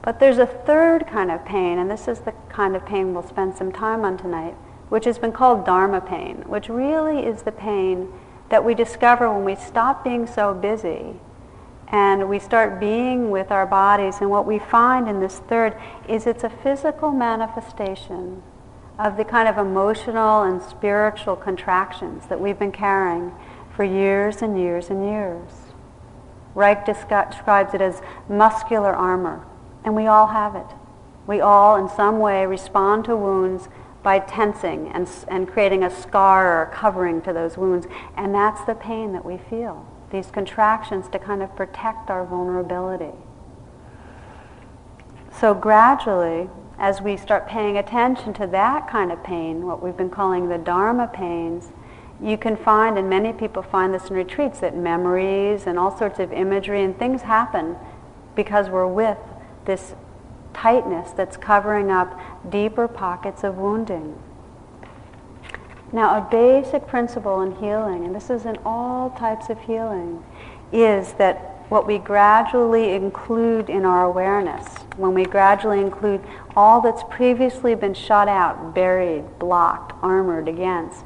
But 0.00 0.20
there's 0.20 0.38
a 0.38 0.46
third 0.46 1.08
kind 1.08 1.32
of 1.32 1.44
pain, 1.44 1.78
and 1.78 1.90
this 1.90 2.06
is 2.06 2.20
the 2.20 2.32
kind 2.48 2.76
of 2.76 2.86
pain 2.86 3.12
we'll 3.12 3.26
spend 3.26 3.56
some 3.56 3.72
time 3.72 4.04
on 4.04 4.16
tonight, 4.16 4.54
which 4.90 5.06
has 5.06 5.18
been 5.18 5.32
called 5.32 5.66
Dharma 5.66 6.00
pain, 6.00 6.44
which 6.46 6.68
really 6.68 7.26
is 7.26 7.42
the 7.42 7.52
pain 7.52 8.12
that 8.48 8.64
we 8.64 8.74
discover 8.74 9.30
when 9.32 9.44
we 9.44 9.56
stop 9.56 10.04
being 10.04 10.24
so 10.24 10.54
busy 10.54 11.16
and 11.90 12.28
we 12.28 12.38
start 12.38 12.78
being 12.78 13.30
with 13.30 13.50
our 13.50 13.66
bodies. 13.66 14.16
And 14.20 14.30
what 14.30 14.46
we 14.46 14.58
find 14.58 15.08
in 15.08 15.20
this 15.20 15.38
third 15.48 15.80
is 16.08 16.26
it's 16.26 16.44
a 16.44 16.50
physical 16.50 17.12
manifestation 17.12 18.42
of 18.98 19.16
the 19.16 19.24
kind 19.24 19.48
of 19.48 19.58
emotional 19.58 20.42
and 20.42 20.60
spiritual 20.60 21.36
contractions 21.36 22.26
that 22.26 22.40
we've 22.40 22.58
been 22.58 22.72
carrying 22.72 23.32
for 23.74 23.84
years 23.84 24.42
and 24.42 24.58
years 24.58 24.90
and 24.90 25.04
years. 25.04 25.50
Reich 26.54 26.84
describes 26.84 27.74
it 27.74 27.80
as 27.80 28.02
muscular 28.28 28.92
armor. 28.92 29.46
And 29.84 29.94
we 29.94 30.06
all 30.06 30.26
have 30.26 30.56
it. 30.56 30.66
We 31.26 31.40
all, 31.40 31.76
in 31.76 31.88
some 31.88 32.18
way, 32.18 32.44
respond 32.46 33.04
to 33.04 33.14
wounds 33.14 33.68
by 34.02 34.18
tensing 34.18 34.88
and, 34.88 35.08
and 35.28 35.46
creating 35.46 35.84
a 35.84 35.90
scar 35.90 36.58
or 36.58 36.62
a 36.62 36.74
covering 36.74 37.22
to 37.22 37.32
those 37.32 37.56
wounds. 37.56 37.86
And 38.16 38.34
that's 38.34 38.64
the 38.64 38.74
pain 38.74 39.12
that 39.12 39.24
we 39.24 39.38
feel, 39.38 39.86
these 40.10 40.30
contractions 40.30 41.08
to 41.08 41.18
kind 41.18 41.42
of 41.42 41.54
protect 41.56 42.10
our 42.10 42.24
vulnerability. 42.24 43.16
So 45.38 45.54
gradually, 45.54 46.48
as 46.78 47.00
we 47.00 47.16
start 47.16 47.46
paying 47.46 47.76
attention 47.76 48.32
to 48.34 48.46
that 48.48 48.88
kind 48.88 49.12
of 49.12 49.22
pain, 49.22 49.66
what 49.66 49.82
we've 49.82 49.96
been 49.96 50.10
calling 50.10 50.48
the 50.48 50.58
Dharma 50.58 51.08
pains, 51.08 51.72
you 52.20 52.36
can 52.36 52.56
find, 52.56 52.98
and 52.98 53.08
many 53.08 53.32
people 53.32 53.62
find 53.62 53.94
this 53.94 54.08
in 54.08 54.16
retreats, 54.16 54.60
that 54.60 54.76
memories 54.76 55.66
and 55.66 55.78
all 55.78 55.96
sorts 55.96 56.18
of 56.18 56.32
imagery 56.32 56.82
and 56.82 56.98
things 56.98 57.22
happen 57.22 57.76
because 58.34 58.68
we're 58.68 58.86
with 58.86 59.18
this 59.64 59.94
tightness 60.52 61.12
that's 61.12 61.36
covering 61.36 61.90
up 61.90 62.18
deeper 62.50 62.88
pockets 62.88 63.44
of 63.44 63.56
wounding. 63.56 64.20
Now, 65.92 66.18
a 66.18 66.30
basic 66.30 66.86
principle 66.86 67.40
in 67.40 67.56
healing, 67.56 68.04
and 68.04 68.14
this 68.14 68.28
is 68.28 68.44
in 68.44 68.58
all 68.64 69.10
types 69.10 69.48
of 69.48 69.58
healing, 69.60 70.22
is 70.70 71.14
that 71.14 71.64
what 71.70 71.86
we 71.86 71.98
gradually 71.98 72.92
include 72.92 73.70
in 73.70 73.84
our 73.84 74.04
awareness, 74.04 74.66
when 74.96 75.14
we 75.14 75.24
gradually 75.24 75.80
include 75.80 76.22
all 76.56 76.80
that's 76.80 77.02
previously 77.10 77.74
been 77.74 77.94
shut 77.94 78.28
out, 78.28 78.74
buried, 78.74 79.38
blocked, 79.38 79.92
armored 80.02 80.48
against, 80.48 81.04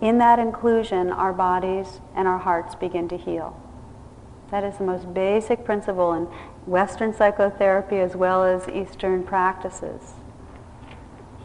in 0.00 0.18
that 0.18 0.38
inclusion, 0.38 1.10
our 1.10 1.32
bodies 1.32 2.00
and 2.14 2.26
our 2.26 2.38
hearts 2.38 2.74
begin 2.74 3.08
to 3.08 3.16
heal. 3.16 3.60
That 4.50 4.64
is 4.64 4.78
the 4.78 4.84
most 4.84 5.12
basic 5.12 5.64
principle 5.64 6.12
in 6.12 6.24
Western 6.66 7.14
psychotherapy 7.14 7.98
as 7.98 8.16
well 8.16 8.42
as 8.42 8.68
Eastern 8.68 9.22
practices. 9.22 10.14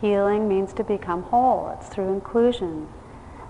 Healing 0.01 0.47
means 0.47 0.73
to 0.73 0.83
become 0.83 1.23
whole. 1.23 1.75
It's 1.77 1.87
through 1.87 2.11
inclusion. 2.13 2.87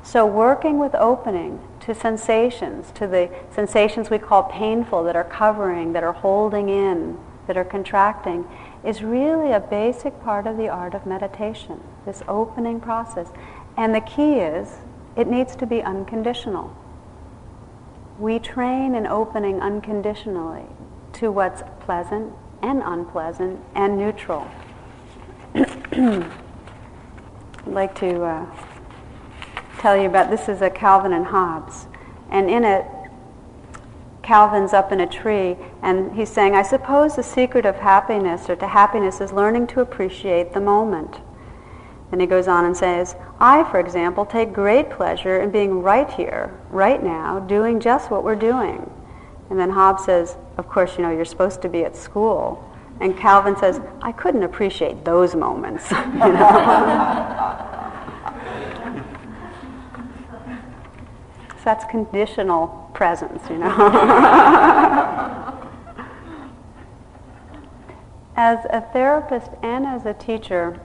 So 0.03 0.25
working 0.25 0.77
with 0.77 0.93
opening 0.93 1.59
to 1.81 1.95
sensations, 1.95 2.91
to 2.91 3.07
the 3.07 3.29
sensations 3.51 4.09
we 4.09 4.19
call 4.19 4.43
painful 4.43 5.03
that 5.05 5.15
are 5.15 5.23
covering, 5.23 5.93
that 5.93 6.03
are 6.03 6.13
holding 6.13 6.69
in, 6.69 7.17
that 7.47 7.57
are 7.57 7.65
contracting, 7.65 8.47
is 8.83 9.01
really 9.01 9.51
a 9.51 9.59
basic 9.59 10.21
part 10.21 10.45
of 10.45 10.57
the 10.57 10.69
art 10.69 10.93
of 10.93 11.07
meditation, 11.07 11.81
this 12.05 12.21
opening 12.27 12.79
process. 12.79 13.29
And 13.75 13.95
the 13.95 14.01
key 14.01 14.35
is 14.35 14.77
it 15.15 15.27
needs 15.27 15.55
to 15.55 15.65
be 15.65 15.81
unconditional. 15.81 16.75
We 18.19 18.37
train 18.37 18.93
in 18.93 19.07
opening 19.07 19.59
unconditionally 19.59 20.67
to 21.13 21.31
what's 21.31 21.63
pleasant 21.79 22.31
and 22.61 22.83
unpleasant 22.85 23.59
and 23.73 23.97
neutral. 23.97 24.47
I'd 25.97 26.27
like 27.67 27.95
to 27.99 28.21
uh, 28.21 28.45
tell 29.79 29.95
you 29.95 30.07
about 30.07 30.29
this 30.29 30.49
is 30.49 30.61
a 30.61 30.69
Calvin 30.69 31.13
and 31.13 31.25
Hobbes, 31.25 31.87
and 32.29 32.49
in 32.49 32.65
it, 32.65 32.85
Calvin's 34.21 34.73
up 34.73 34.91
in 34.91 34.99
a 34.99 35.07
tree, 35.07 35.55
and 35.81 36.13
he's 36.13 36.29
saying, 36.29 36.53
"I 36.53 36.63
suppose 36.63 37.15
the 37.15 37.23
secret 37.23 37.65
of 37.65 37.77
happiness 37.77 38.49
or 38.49 38.57
to 38.57 38.67
happiness 38.67 39.21
is 39.21 39.31
learning 39.31 39.67
to 39.67 39.79
appreciate 39.79 40.53
the 40.53 40.59
moment." 40.59 41.21
And 42.11 42.19
he 42.19 42.27
goes 42.27 42.47
on 42.47 42.65
and 42.65 42.75
says, 42.75 43.15
I, 43.39 43.63
for 43.71 43.79
example, 43.79 44.25
take 44.25 44.53
great 44.53 44.89
pleasure 44.89 45.39
in 45.39 45.49
being 45.49 45.81
right 45.81 46.11
here, 46.11 46.53
right 46.69 47.01
now, 47.03 47.39
doing 47.39 47.79
just 47.79 48.11
what 48.11 48.23
we're 48.23 48.35
doing. 48.35 48.89
And 49.49 49.59
then 49.59 49.71
Hobbes 49.71 50.05
says, 50.05 50.37
of 50.57 50.69
course, 50.69 50.97
you 50.97 51.03
know, 51.03 51.11
you're 51.11 51.25
supposed 51.25 51.61
to 51.63 51.69
be 51.69 51.83
at 51.83 51.95
school. 51.95 52.63
And 52.99 53.17
Calvin 53.17 53.57
says, 53.57 53.81
I 54.01 54.11
couldn't 54.11 54.43
appreciate 54.43 55.03
those 55.03 55.35
moments. 55.35 55.91
you 55.91 55.97
know? 55.97 56.31
so 61.49 61.63
that's 61.63 61.85
conditional 61.85 62.89
presence, 62.93 63.49
you 63.49 63.57
know. 63.57 63.69
as 68.35 68.59
a 68.69 68.81
therapist 68.93 69.51
and 69.61 69.85
as 69.85 70.05
a 70.05 70.13
teacher, 70.13 70.79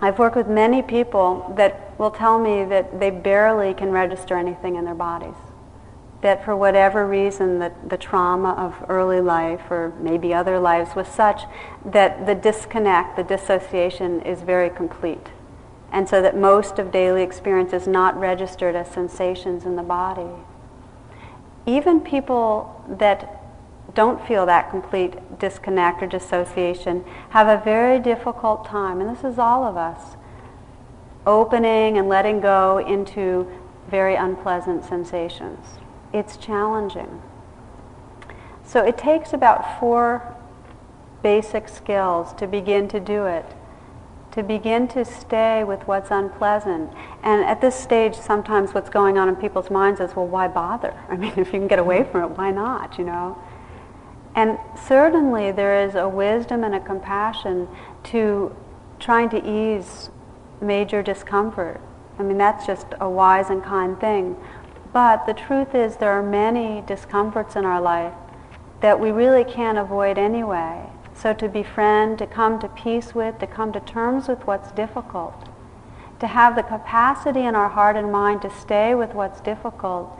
I've 0.00 0.18
worked 0.18 0.36
with 0.36 0.48
many 0.48 0.82
people 0.82 1.52
that 1.56 1.98
will 1.98 2.10
tell 2.10 2.38
me 2.38 2.64
that 2.64 2.98
they 3.00 3.10
barely 3.10 3.74
can 3.74 3.90
register 3.90 4.36
anything 4.36 4.76
in 4.76 4.84
their 4.84 4.94
bodies. 4.94 5.34
That 6.22 6.44
for 6.44 6.54
whatever 6.54 7.06
reason, 7.06 7.58
the, 7.58 7.72
the 7.86 7.96
trauma 7.96 8.50
of 8.50 8.84
early 8.90 9.20
life 9.20 9.70
or 9.70 9.94
maybe 10.00 10.34
other 10.34 10.58
lives 10.58 10.94
was 10.94 11.08
such 11.08 11.42
that 11.84 12.26
the 12.26 12.34
disconnect, 12.34 13.16
the 13.16 13.22
dissociation 13.22 14.20
is 14.20 14.42
very 14.42 14.68
complete. 14.68 15.28
And 15.92 16.08
so 16.08 16.20
that 16.22 16.36
most 16.36 16.78
of 16.78 16.92
daily 16.92 17.22
experience 17.22 17.72
is 17.72 17.86
not 17.86 18.18
registered 18.18 18.76
as 18.76 18.88
sensations 18.88 19.64
in 19.64 19.76
the 19.76 19.82
body. 19.82 20.30
Even 21.66 22.00
people 22.00 22.84
that 22.86 23.40
don't 23.94 24.24
feel 24.26 24.46
that 24.46 24.70
complete 24.70 25.38
disconnect 25.38 26.02
or 26.02 26.06
dissociation 26.06 27.04
have 27.30 27.48
a 27.48 27.62
very 27.64 27.98
difficult 27.98 28.64
time, 28.64 29.00
and 29.00 29.10
this 29.10 29.24
is 29.24 29.38
all 29.38 29.64
of 29.64 29.76
us, 29.76 30.16
opening 31.26 31.98
and 31.98 32.08
letting 32.08 32.40
go 32.40 32.78
into 32.78 33.50
very 33.90 34.14
unpleasant 34.14 34.84
sensations. 34.84 35.78
It's 36.12 36.36
challenging. 36.36 37.22
So 38.64 38.84
it 38.84 38.98
takes 38.98 39.32
about 39.32 39.80
four 39.80 40.36
basic 41.22 41.68
skills 41.68 42.32
to 42.34 42.46
begin 42.46 42.88
to 42.88 43.00
do 43.00 43.26
it 43.26 43.44
to 44.32 44.42
begin 44.42 44.86
to 44.86 45.04
stay 45.04 45.64
with 45.64 45.86
what's 45.88 46.10
unpleasant. 46.10 46.92
And 47.22 47.44
at 47.44 47.60
this 47.60 47.74
stage, 47.74 48.14
sometimes 48.14 48.72
what's 48.72 48.90
going 48.90 49.18
on 49.18 49.28
in 49.28 49.36
people's 49.36 49.70
minds 49.70 50.00
is, 50.00 50.14
well, 50.14 50.26
why 50.26 50.48
bother? 50.48 50.94
I 51.08 51.16
mean, 51.16 51.32
if 51.36 51.52
you 51.52 51.58
can 51.58 51.68
get 51.68 51.78
away 51.78 52.04
from 52.04 52.30
it, 52.30 52.38
why 52.38 52.50
not, 52.50 52.98
you 52.98 53.04
know? 53.04 53.38
And 54.34 54.58
certainly 54.76 55.50
there 55.50 55.84
is 55.84 55.96
a 55.96 56.08
wisdom 56.08 56.62
and 56.62 56.74
a 56.74 56.80
compassion 56.80 57.68
to 58.04 58.54
trying 59.00 59.28
to 59.30 59.38
ease 59.44 60.10
major 60.60 61.02
discomfort. 61.02 61.80
I 62.18 62.22
mean, 62.22 62.38
that's 62.38 62.66
just 62.66 62.86
a 63.00 63.08
wise 63.08 63.50
and 63.50 63.64
kind 63.64 63.98
thing. 63.98 64.36
But 64.92 65.26
the 65.26 65.34
truth 65.34 65.74
is 65.74 65.96
there 65.96 66.12
are 66.12 66.22
many 66.22 66.82
discomforts 66.86 67.54
in 67.54 67.64
our 67.64 67.80
life 67.80 68.14
that 68.80 68.98
we 68.98 69.10
really 69.10 69.44
can't 69.44 69.78
avoid 69.78 70.18
anyway. 70.18 70.90
So 71.14 71.32
to 71.34 71.48
befriend, 71.48 72.18
to 72.18 72.26
come 72.26 72.58
to 72.60 72.68
peace 72.68 73.14
with, 73.14 73.38
to 73.38 73.46
come 73.46 73.72
to 73.72 73.80
terms 73.80 74.26
with 74.26 74.46
what's 74.46 74.72
difficult, 74.72 75.48
to 76.18 76.26
have 76.26 76.56
the 76.56 76.62
capacity 76.62 77.40
in 77.40 77.54
our 77.54 77.68
heart 77.68 77.96
and 77.96 78.10
mind 78.10 78.42
to 78.42 78.50
stay 78.50 78.94
with 78.94 79.14
what's 79.14 79.40
difficult 79.40 80.18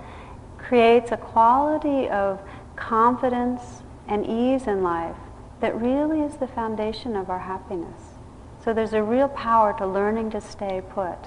creates 0.58 1.10
a 1.10 1.16
quality 1.16 2.08
of 2.08 2.40
confidence 2.76 3.82
and 4.06 4.26
ease 4.26 4.66
in 4.66 4.82
life 4.82 5.16
that 5.60 5.80
really 5.80 6.20
is 6.20 6.36
the 6.36 6.46
foundation 6.46 7.16
of 7.16 7.28
our 7.28 7.40
happiness. 7.40 8.18
So 8.62 8.72
there's 8.72 8.92
a 8.92 9.02
real 9.02 9.28
power 9.28 9.74
to 9.78 9.86
learning 9.86 10.30
to 10.30 10.40
stay 10.40 10.82
put. 10.90 11.18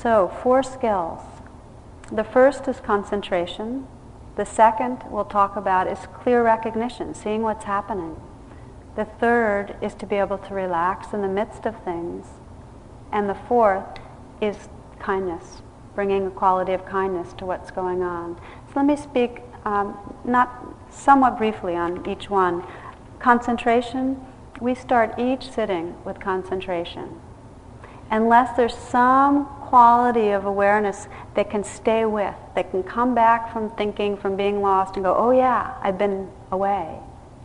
So, 0.00 0.32
four 0.44 0.62
skills. 0.62 1.22
The 2.12 2.22
first 2.22 2.68
is 2.68 2.78
concentration. 2.78 3.88
The 4.36 4.46
second 4.46 5.02
we'll 5.10 5.24
talk 5.24 5.56
about 5.56 5.88
is 5.88 5.98
clear 6.22 6.44
recognition, 6.44 7.14
seeing 7.14 7.42
what's 7.42 7.64
happening. 7.64 8.14
The 8.94 9.06
third 9.06 9.76
is 9.82 9.94
to 9.94 10.06
be 10.06 10.14
able 10.14 10.38
to 10.38 10.54
relax 10.54 11.12
in 11.12 11.22
the 11.22 11.28
midst 11.28 11.66
of 11.66 11.82
things. 11.82 12.26
And 13.10 13.28
the 13.28 13.34
fourth 13.34 13.98
is 14.40 14.68
kindness, 15.00 15.62
bringing 15.96 16.28
a 16.28 16.30
quality 16.30 16.74
of 16.74 16.86
kindness 16.86 17.32
to 17.38 17.44
what's 17.44 17.72
going 17.72 18.00
on. 18.00 18.36
So 18.68 18.74
let 18.76 18.86
me 18.86 18.94
speak 18.94 19.40
um, 19.64 19.98
not 20.24 20.64
somewhat 20.90 21.36
briefly 21.38 21.74
on 21.74 22.08
each 22.08 22.30
one. 22.30 22.62
Concentration, 23.18 24.24
we 24.60 24.76
start 24.76 25.18
each 25.18 25.50
sitting 25.50 25.96
with 26.04 26.20
concentration. 26.20 27.20
Unless 28.12 28.56
there's 28.56 28.76
some 28.76 29.48
quality 29.68 30.30
of 30.30 30.46
awareness 30.46 31.08
that 31.34 31.50
can 31.50 31.62
stay 31.62 32.06
with, 32.06 32.34
that 32.54 32.70
can 32.70 32.82
come 32.82 33.14
back 33.14 33.52
from 33.52 33.68
thinking, 33.72 34.16
from 34.16 34.34
being 34.34 34.62
lost, 34.62 34.96
and 34.96 35.04
go, 35.04 35.14
oh 35.14 35.30
yeah, 35.30 35.74
I've 35.82 35.98
been 35.98 36.30
away, 36.50 36.98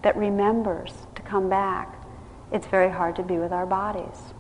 that 0.04 0.16
remembers 0.16 0.94
to 1.16 1.22
come 1.22 1.50
back, 1.50 2.02
it's 2.50 2.66
very 2.66 2.90
hard 2.90 3.18
to 3.18 3.24
be 3.24 3.38
with 3.38 3.52
our 3.52 3.66
bodies. 3.66 4.34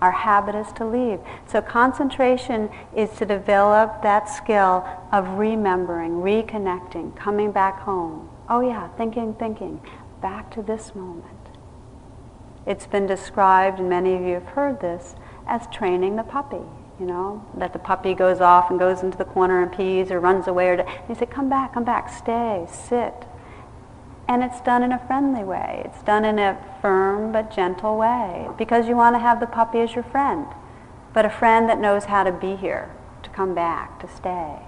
Our 0.00 0.12
habit 0.12 0.54
is 0.54 0.72
to 0.74 0.86
leave. 0.86 1.18
So 1.48 1.60
concentration 1.60 2.70
is 2.94 3.10
to 3.18 3.26
develop 3.26 4.02
that 4.02 4.28
skill 4.28 4.86
of 5.10 5.26
remembering, 5.36 6.20
reconnecting, 6.20 7.16
coming 7.16 7.50
back 7.50 7.80
home. 7.80 8.28
Oh 8.48 8.60
yeah, 8.60 8.86
thinking, 8.96 9.34
thinking, 9.34 9.80
back 10.22 10.52
to 10.52 10.62
this 10.62 10.94
moment. 10.94 11.24
It's 12.66 12.86
been 12.86 13.06
described, 13.06 13.80
and 13.80 13.88
many 13.88 14.14
of 14.14 14.20
you 14.20 14.34
have 14.34 14.46
heard 14.54 14.80
this, 14.80 15.16
as 15.48 15.66
training 15.72 16.14
the 16.14 16.22
puppy 16.22 16.62
you 16.98 17.06
know, 17.06 17.44
that 17.56 17.72
the 17.72 17.78
puppy 17.78 18.14
goes 18.14 18.40
off 18.40 18.70
and 18.70 18.78
goes 18.78 19.02
into 19.02 19.18
the 19.18 19.24
corner 19.24 19.62
and 19.62 19.72
pees 19.72 20.10
or 20.10 20.18
runs 20.18 20.46
away. 20.46 20.68
Or 20.68 20.72
and 20.74 21.08
you 21.08 21.14
say, 21.14 21.26
come 21.26 21.48
back, 21.48 21.74
come 21.74 21.84
back, 21.84 22.12
stay, 22.12 22.66
sit. 22.70 23.26
And 24.28 24.42
it's 24.42 24.60
done 24.62 24.82
in 24.82 24.92
a 24.92 25.06
friendly 25.06 25.44
way. 25.44 25.82
It's 25.84 26.02
done 26.02 26.24
in 26.24 26.38
a 26.38 26.58
firm 26.80 27.32
but 27.32 27.54
gentle 27.54 27.96
way 27.96 28.48
because 28.58 28.88
you 28.88 28.96
want 28.96 29.14
to 29.14 29.20
have 29.20 29.40
the 29.40 29.46
puppy 29.46 29.80
as 29.80 29.94
your 29.94 30.04
friend, 30.04 30.46
but 31.12 31.24
a 31.24 31.30
friend 31.30 31.68
that 31.68 31.78
knows 31.78 32.06
how 32.06 32.24
to 32.24 32.32
be 32.32 32.56
here, 32.56 32.90
to 33.22 33.30
come 33.30 33.54
back, 33.54 34.00
to 34.00 34.08
stay. 34.08 34.58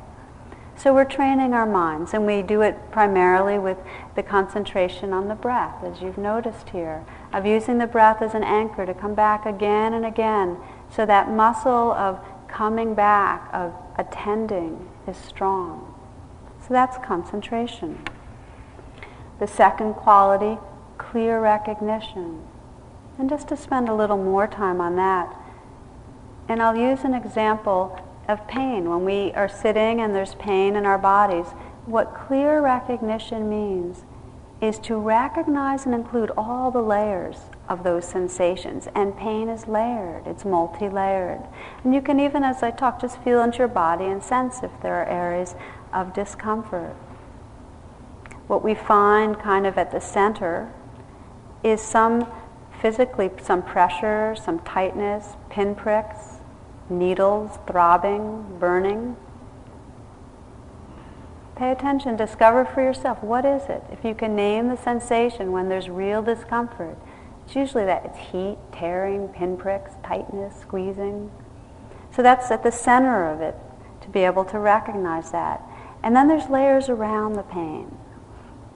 So 0.76 0.94
we're 0.94 1.06
training 1.06 1.54
our 1.54 1.66
minds, 1.66 2.14
and 2.14 2.24
we 2.24 2.40
do 2.40 2.62
it 2.62 2.92
primarily 2.92 3.58
with 3.58 3.78
the 4.14 4.22
concentration 4.22 5.12
on 5.12 5.26
the 5.26 5.34
breath, 5.34 5.82
as 5.82 6.00
you've 6.00 6.18
noticed 6.18 6.68
here, 6.68 7.04
of 7.32 7.44
using 7.44 7.78
the 7.78 7.88
breath 7.88 8.22
as 8.22 8.32
an 8.32 8.44
anchor 8.44 8.86
to 8.86 8.94
come 8.94 9.14
back 9.14 9.44
again 9.44 9.92
and 9.92 10.06
again 10.06 10.56
so 10.90 11.06
that 11.06 11.30
muscle 11.30 11.92
of 11.92 12.18
coming 12.48 12.94
back, 12.94 13.48
of 13.52 13.72
attending, 13.96 14.88
is 15.06 15.16
strong. 15.16 15.94
So 16.60 16.74
that's 16.74 16.98
concentration. 16.98 18.04
The 19.38 19.46
second 19.46 19.94
quality, 19.94 20.58
clear 20.96 21.40
recognition. 21.40 22.42
And 23.18 23.28
just 23.28 23.48
to 23.48 23.56
spend 23.56 23.88
a 23.88 23.94
little 23.94 24.16
more 24.16 24.46
time 24.46 24.80
on 24.80 24.96
that, 24.96 25.34
and 26.48 26.62
I'll 26.62 26.76
use 26.76 27.04
an 27.04 27.14
example 27.14 28.00
of 28.28 28.46
pain. 28.48 28.88
When 28.88 29.04
we 29.04 29.32
are 29.32 29.48
sitting 29.48 30.00
and 30.00 30.14
there's 30.14 30.34
pain 30.36 30.76
in 30.76 30.86
our 30.86 30.98
bodies, 30.98 31.46
what 31.86 32.14
clear 32.14 32.60
recognition 32.60 33.48
means 33.48 34.04
is 34.60 34.78
to 34.80 34.96
recognize 34.96 35.86
and 35.86 35.94
include 35.94 36.30
all 36.36 36.70
the 36.70 36.82
layers 36.82 37.36
of 37.68 37.84
those 37.84 38.06
sensations. 38.06 38.88
And 38.94 39.16
pain 39.16 39.48
is 39.48 39.66
layered, 39.66 40.26
it's 40.26 40.44
multi 40.44 40.88
layered. 40.88 41.42
And 41.84 41.94
you 41.94 42.00
can 42.00 42.18
even, 42.18 42.42
as 42.42 42.62
I 42.62 42.70
talk, 42.70 43.00
just 43.00 43.22
feel 43.22 43.42
into 43.42 43.58
your 43.58 43.68
body 43.68 44.06
and 44.06 44.22
sense 44.22 44.62
if 44.62 44.70
there 44.82 44.94
are 44.94 45.06
areas 45.06 45.54
of 45.92 46.14
discomfort. 46.14 46.94
What 48.46 48.64
we 48.64 48.74
find 48.74 49.38
kind 49.38 49.66
of 49.66 49.76
at 49.76 49.92
the 49.92 50.00
center 50.00 50.72
is 51.62 51.82
some 51.82 52.26
physically, 52.80 53.30
some 53.42 53.62
pressure, 53.62 54.34
some 54.34 54.60
tightness, 54.60 55.36
pinpricks, 55.50 56.38
needles, 56.88 57.58
throbbing, 57.66 58.58
burning. 58.58 59.16
Pay 61.56 61.72
attention, 61.72 62.16
discover 62.16 62.64
for 62.64 62.82
yourself 62.82 63.22
what 63.22 63.44
is 63.44 63.64
it. 63.68 63.82
If 63.90 64.04
you 64.04 64.14
can 64.14 64.36
name 64.36 64.68
the 64.68 64.76
sensation 64.76 65.50
when 65.50 65.68
there's 65.68 65.88
real 65.88 66.22
discomfort, 66.22 66.96
it's 67.48 67.56
usually 67.56 67.86
that 67.86 68.04
it's 68.04 68.18
heat, 68.30 68.58
tearing, 68.72 69.26
pinpricks, 69.28 69.92
tightness, 70.04 70.52
squeezing. 70.60 71.30
So 72.14 72.22
that's 72.22 72.50
at 72.50 72.62
the 72.62 72.70
center 72.70 73.24
of 73.24 73.40
it 73.40 73.54
to 74.02 74.08
be 74.10 74.20
able 74.20 74.44
to 74.44 74.58
recognize 74.58 75.30
that. 75.30 75.62
And 76.02 76.14
then 76.14 76.28
there's 76.28 76.50
layers 76.50 76.90
around 76.90 77.36
the 77.36 77.42
pain. 77.42 77.96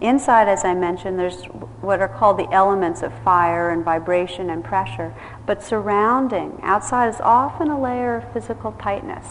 Inside, 0.01 0.49
as 0.49 0.65
I 0.65 0.73
mentioned, 0.73 1.19
there's 1.19 1.43
what 1.83 2.01
are 2.01 2.09
called 2.09 2.39
the 2.39 2.51
elements 2.51 3.03
of 3.03 3.13
fire 3.23 3.69
and 3.69 3.85
vibration 3.85 4.49
and 4.49 4.65
pressure. 4.65 5.15
But 5.45 5.63
surrounding, 5.63 6.59
outside, 6.63 7.09
is 7.11 7.21
often 7.21 7.69
a 7.69 7.79
layer 7.79 8.17
of 8.17 8.33
physical 8.33 8.73
tightness 8.73 9.27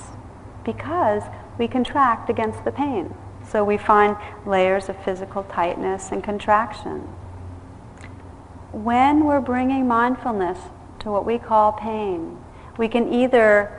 because 0.64 1.24
we 1.58 1.68
contract 1.68 2.30
against 2.30 2.64
the 2.64 2.72
pain. 2.72 3.16
So 3.44 3.64
we 3.64 3.78
find 3.78 4.18
layers 4.46 4.88
of 4.88 5.04
physical 5.04 5.42
tightness 5.46 6.12
and 6.12 6.24
contraction 6.24 7.10
when 8.72 9.26
we're 9.26 9.42
bringing 9.42 9.88
mindfulness 9.88 10.58
to 11.00 11.12
what 11.12 11.26
we 11.26 11.38
call 11.38 11.74
pain, 11.74 12.38
we 12.78 12.88
can 12.88 13.12
either 13.14 13.78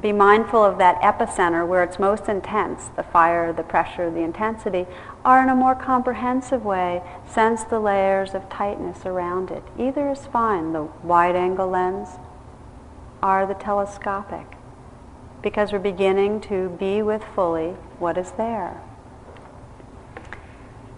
be 0.00 0.12
mindful 0.12 0.64
of 0.64 0.78
that 0.78 1.00
epicenter 1.00 1.66
where 1.66 1.84
it's 1.84 1.98
most 1.98 2.28
intense, 2.28 2.88
the 2.96 3.02
fire, 3.02 3.52
the 3.52 3.62
pressure, 3.62 4.10
the 4.10 4.20
intensity, 4.20 4.86
or 5.24 5.40
in 5.40 5.48
a 5.48 5.54
more 5.54 5.74
comprehensive 5.74 6.64
way, 6.64 7.02
sense 7.26 7.62
the 7.64 7.78
layers 7.78 8.34
of 8.34 8.48
tightness 8.48 9.06
around 9.06 9.50
it. 9.50 9.62
Either 9.78 10.10
is 10.10 10.26
fine, 10.26 10.72
the 10.72 10.82
wide 11.04 11.36
angle 11.36 11.68
lens 11.68 12.08
or 13.22 13.46
the 13.46 13.54
telescopic, 13.54 14.46
because 15.42 15.72
we're 15.72 15.78
beginning 15.78 16.40
to 16.40 16.70
be 16.80 17.00
with 17.02 17.22
fully 17.34 17.76
what 18.00 18.18
is 18.18 18.32
there. 18.32 18.80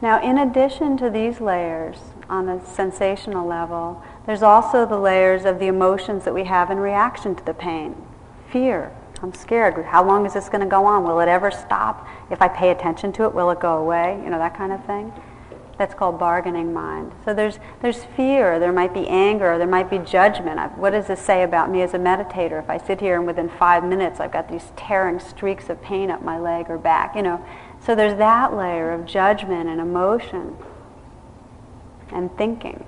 Now, 0.00 0.22
in 0.22 0.38
addition 0.38 0.96
to 0.98 1.10
these 1.10 1.40
layers, 1.40 1.98
on 2.28 2.48
a 2.48 2.64
sensational 2.64 3.46
level, 3.46 4.02
There's 4.26 4.42
also 4.42 4.86
the 4.86 4.98
layers 4.98 5.44
of 5.44 5.58
the 5.58 5.66
emotions 5.66 6.24
that 6.24 6.32
we 6.32 6.44
have 6.44 6.70
in 6.70 6.78
reaction 6.78 7.34
to 7.34 7.44
the 7.44 7.54
pain. 7.54 7.94
Fear. 8.50 8.90
I'm 9.22 9.34
scared. 9.34 9.84
How 9.86 10.04
long 10.04 10.26
is 10.26 10.34
this 10.34 10.48
going 10.48 10.60
to 10.62 10.66
go 10.66 10.84
on? 10.86 11.04
Will 11.04 11.20
it 11.20 11.28
ever 11.28 11.50
stop? 11.50 12.06
If 12.30 12.42
I 12.42 12.48
pay 12.48 12.70
attention 12.70 13.12
to 13.14 13.24
it, 13.24 13.34
will 13.34 13.50
it 13.50 13.60
go 13.60 13.78
away? 13.78 14.20
You 14.22 14.30
know, 14.30 14.38
that 14.38 14.56
kind 14.56 14.72
of 14.72 14.84
thing. 14.84 15.12
That's 15.78 15.94
called 15.94 16.18
bargaining 16.18 16.72
mind. 16.72 17.12
So 17.24 17.34
there's, 17.34 17.58
there's 17.82 18.04
fear, 18.04 18.60
there 18.60 18.72
might 18.72 18.94
be 18.94 19.08
anger, 19.08 19.58
there 19.58 19.66
might 19.66 19.90
be 19.90 19.98
judgment. 19.98 20.60
What 20.78 20.90
does 20.90 21.08
this 21.08 21.20
say 21.20 21.42
about 21.42 21.70
me 21.70 21.82
as 21.82 21.94
a 21.94 21.98
meditator? 21.98 22.62
If 22.62 22.70
I 22.70 22.78
sit 22.78 23.00
here 23.00 23.16
and 23.16 23.26
within 23.26 23.48
five 23.48 23.82
minutes 23.82 24.20
I've 24.20 24.30
got 24.30 24.48
these 24.48 24.72
tearing 24.76 25.18
streaks 25.18 25.68
of 25.68 25.82
pain 25.82 26.10
up 26.10 26.22
my 26.22 26.38
leg 26.38 26.66
or 26.68 26.78
back, 26.78 27.16
you 27.16 27.22
know. 27.22 27.44
So 27.80 27.94
there's 27.94 28.16
that 28.18 28.54
layer 28.54 28.92
of 28.92 29.04
judgment 29.04 29.68
and 29.68 29.80
emotion 29.80 30.56
and 32.14 32.34
thinking. 32.38 32.86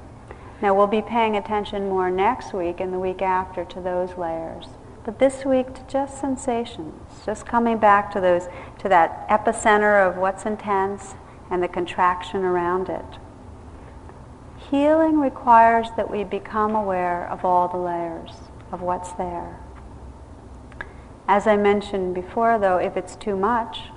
Now 0.62 0.74
we'll 0.74 0.86
be 0.86 1.02
paying 1.02 1.36
attention 1.36 1.88
more 1.88 2.10
next 2.10 2.54
week 2.54 2.80
and 2.80 2.92
the 2.92 2.98
week 2.98 3.20
after 3.20 3.64
to 3.64 3.80
those 3.80 4.16
layers. 4.16 4.68
But 5.04 5.18
this 5.18 5.44
week 5.44 5.74
to 5.74 5.82
just 5.86 6.20
sensations, 6.20 7.24
just 7.24 7.46
coming 7.46 7.78
back 7.78 8.10
to 8.12 8.20
those 8.20 8.48
to 8.78 8.88
that 8.88 9.28
epicenter 9.28 10.06
of 10.06 10.16
what's 10.16 10.46
intense 10.46 11.14
and 11.50 11.62
the 11.62 11.68
contraction 11.68 12.42
around 12.42 12.88
it. 12.88 13.04
Healing 14.70 15.20
requires 15.20 15.88
that 15.96 16.10
we 16.10 16.24
become 16.24 16.74
aware 16.74 17.28
of 17.28 17.44
all 17.44 17.68
the 17.68 17.76
layers 17.76 18.32
of 18.72 18.82
what's 18.82 19.12
there. 19.12 19.60
As 21.28 21.46
I 21.46 21.56
mentioned 21.56 22.14
before, 22.14 22.58
though, 22.58 22.78
if 22.78 22.96
it's 22.96 23.14
too 23.14 23.36
much, 23.36 23.90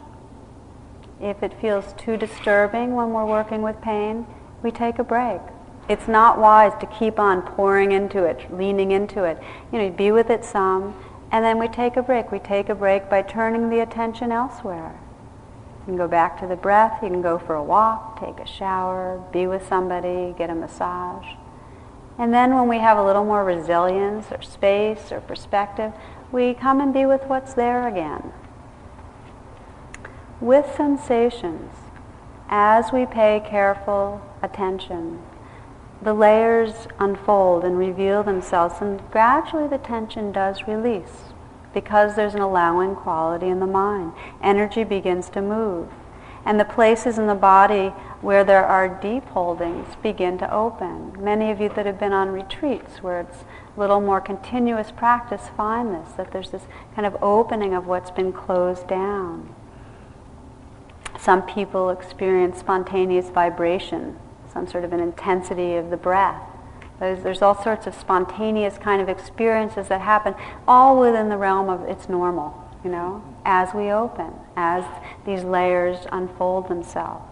if 1.19 1.41
it 1.41 1.59
feels 1.59 1.93
too 1.93 2.17
disturbing 2.17 2.95
when 2.95 3.11
we're 3.11 3.25
working 3.25 3.61
with 3.61 3.81
pain, 3.81 4.27
we 4.63 4.71
take 4.71 4.99
a 4.99 5.03
break. 5.03 5.41
It's 5.87 6.07
not 6.07 6.37
wise 6.37 6.73
to 6.81 6.85
keep 6.85 7.19
on 7.19 7.41
pouring 7.41 7.91
into 7.91 8.23
it, 8.23 8.55
leaning 8.55 8.91
into 8.91 9.23
it. 9.23 9.41
You 9.71 9.79
know, 9.79 9.89
be 9.89 10.11
with 10.11 10.29
it 10.29 10.45
some, 10.45 10.95
and 11.31 11.43
then 11.43 11.57
we 11.57 11.67
take 11.67 11.97
a 11.97 12.03
break. 12.03 12.31
We 12.31 12.39
take 12.39 12.69
a 12.69 12.75
break 12.75 13.09
by 13.09 13.23
turning 13.23 13.69
the 13.69 13.79
attention 13.79 14.31
elsewhere. 14.31 14.99
You 15.79 15.85
can 15.85 15.97
go 15.97 16.07
back 16.07 16.39
to 16.41 16.47
the 16.47 16.55
breath, 16.55 17.01
you 17.01 17.09
can 17.09 17.21
go 17.21 17.39
for 17.39 17.55
a 17.55 17.63
walk, 17.63 18.19
take 18.19 18.39
a 18.39 18.47
shower, 18.47 19.23
be 19.31 19.47
with 19.47 19.67
somebody, 19.67 20.35
get 20.37 20.51
a 20.51 20.55
massage. 20.55 21.25
And 22.19 22.33
then 22.33 22.53
when 22.53 22.67
we 22.67 22.79
have 22.79 22.97
a 22.97 23.03
little 23.03 23.23
more 23.23 23.43
resilience 23.43 24.25
or 24.31 24.41
space 24.41 25.11
or 25.11 25.21
perspective, 25.21 25.93
we 26.31 26.53
come 26.53 26.81
and 26.81 26.93
be 26.93 27.05
with 27.05 27.23
what's 27.23 27.53
there 27.53 27.87
again. 27.87 28.33
With 30.39 30.75
sensations, 30.75 31.71
as 32.49 32.91
we 32.91 33.05
pay 33.05 33.41
careful 33.43 34.21
attention, 34.41 35.19
the 36.01 36.13
layers 36.13 36.87
unfold 36.97 37.63
and 37.63 37.77
reveal 37.77 38.23
themselves, 38.23 38.75
and 38.81 39.01
gradually 39.11 39.67
the 39.67 39.77
tension 39.77 40.31
does 40.31 40.67
release 40.67 41.33
because 41.73 42.15
there's 42.15 42.35
an 42.35 42.41
allowing 42.41 42.95
quality 42.95 43.47
in 43.47 43.59
the 43.59 43.67
mind. 43.67 44.13
Energy 44.41 44.83
begins 44.83 45.29
to 45.29 45.41
move. 45.41 45.89
And 46.45 46.59
the 46.59 46.65
places 46.65 47.17
in 47.17 47.27
the 47.27 47.35
body 47.35 47.89
where 48.21 48.43
there 48.43 48.65
are 48.65 48.87
deep 48.87 49.25
holdings 49.25 49.95
begin 50.01 50.37
to 50.39 50.53
open. 50.53 51.21
Many 51.21 51.51
of 51.51 51.59
you 51.59 51.69
that 51.69 51.85
have 51.85 51.99
been 51.99 52.13
on 52.13 52.29
retreats 52.29 53.03
where 53.03 53.19
it's 53.19 53.43
a 53.75 53.79
little 53.79 54.01
more 54.01 54.21
continuous 54.21 54.89
practice 54.91 55.49
find 55.55 55.93
this, 55.93 56.13
that 56.13 56.31
there's 56.31 56.51
this 56.51 56.65
kind 56.95 57.05
of 57.05 57.21
opening 57.21 57.73
of 57.73 57.87
what's 57.87 58.11
been 58.11 58.33
closed 58.33 58.87
down. 58.87 59.53
Some 61.19 61.43
people 61.43 61.89
experience 61.89 62.59
spontaneous 62.59 63.29
vibration, 63.29 64.17
some 64.51 64.67
sort 64.67 64.83
of 64.83 64.93
an 64.93 64.99
intensity 64.99 65.75
of 65.75 65.89
the 65.89 65.97
breath. 65.97 66.41
There's, 66.99 67.23
there's 67.23 67.41
all 67.41 67.61
sorts 67.63 67.87
of 67.87 67.95
spontaneous 67.95 68.77
kind 68.77 69.01
of 69.01 69.07
experiences 69.07 69.87
that 69.87 70.01
happen, 70.01 70.35
all 70.67 70.99
within 70.99 71.29
the 71.29 71.37
realm 71.37 71.69
of 71.69 71.83
it's 71.83 72.09
normal, 72.09 72.53
you 72.83 72.91
know, 72.91 73.23
as 73.45 73.73
we 73.73 73.89
open, 73.89 74.33
as 74.55 74.83
these 75.25 75.43
layers 75.43 75.99
unfold 76.11 76.67
themselves. 76.67 77.23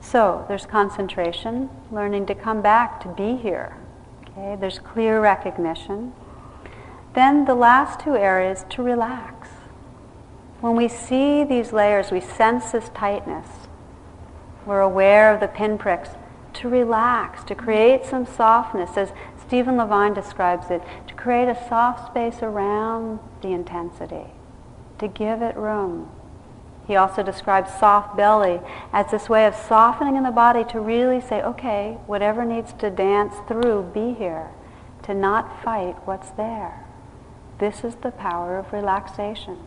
So 0.00 0.44
there's 0.48 0.66
concentration, 0.66 1.70
learning 1.90 2.26
to 2.26 2.34
come 2.34 2.62
back 2.62 3.00
to 3.02 3.08
be 3.08 3.36
here. 3.36 3.76
Okay, 4.30 4.56
there's 4.58 4.78
clear 4.78 5.20
recognition. 5.20 6.12
Then 7.14 7.44
the 7.44 7.54
last 7.54 8.00
two 8.00 8.16
areas 8.16 8.64
to 8.70 8.82
relax. 8.82 9.48
When 10.60 10.74
we 10.74 10.88
see 10.88 11.44
these 11.44 11.72
layers, 11.72 12.10
we 12.10 12.20
sense 12.20 12.72
this 12.72 12.88
tightness. 12.94 13.46
We're 14.66 14.80
aware 14.80 15.32
of 15.32 15.40
the 15.40 15.48
pinpricks 15.48 16.10
to 16.54 16.68
relax, 16.68 17.44
to 17.44 17.54
create 17.54 18.04
some 18.04 18.26
softness, 18.26 18.96
as 18.96 19.12
Stephen 19.40 19.76
Levine 19.76 20.14
describes 20.14 20.70
it, 20.70 20.82
to 21.08 21.14
create 21.14 21.48
a 21.48 21.68
soft 21.68 22.10
space 22.10 22.42
around 22.42 23.18
the 23.40 23.48
intensity, 23.48 24.26
to 24.98 25.08
give 25.08 25.42
it 25.42 25.56
room. 25.56 26.10
He 26.86 26.96
also 26.96 27.22
describes 27.22 27.72
soft 27.78 28.16
belly 28.16 28.60
as 28.92 29.10
this 29.10 29.28
way 29.28 29.46
of 29.46 29.54
softening 29.54 30.16
in 30.16 30.24
the 30.24 30.30
body 30.30 30.64
to 30.64 30.80
really 30.80 31.20
say, 31.20 31.42
okay, 31.42 31.98
whatever 32.06 32.44
needs 32.44 32.72
to 32.74 32.90
dance 32.90 33.34
through, 33.46 33.90
be 33.94 34.14
here, 34.14 34.50
to 35.04 35.14
not 35.14 35.62
fight 35.62 35.96
what's 36.04 36.30
there. 36.30 36.84
This 37.58 37.84
is 37.84 37.94
the 37.96 38.10
power 38.10 38.58
of 38.58 38.72
relaxation. 38.72 39.58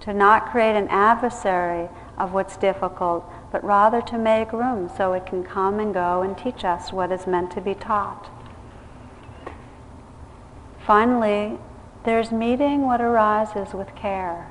To 0.00 0.12
not 0.12 0.50
create 0.50 0.76
an 0.76 0.88
adversary 0.88 1.88
of 2.16 2.32
what's 2.32 2.56
difficult, 2.56 3.24
but 3.52 3.62
rather 3.62 4.00
to 4.00 4.16
make 4.16 4.50
room 4.50 4.90
so 4.96 5.12
it 5.12 5.26
can 5.26 5.44
come 5.44 5.78
and 5.78 5.92
go 5.92 6.22
and 6.22 6.36
teach 6.36 6.64
us 6.64 6.90
what 6.90 7.12
is 7.12 7.26
meant 7.26 7.50
to 7.50 7.60
be 7.60 7.74
taught. 7.74 8.30
Finally, 10.86 11.58
there's 12.04 12.32
meeting 12.32 12.82
what 12.82 13.00
arises 13.00 13.74
with 13.74 13.94
care. 13.94 14.48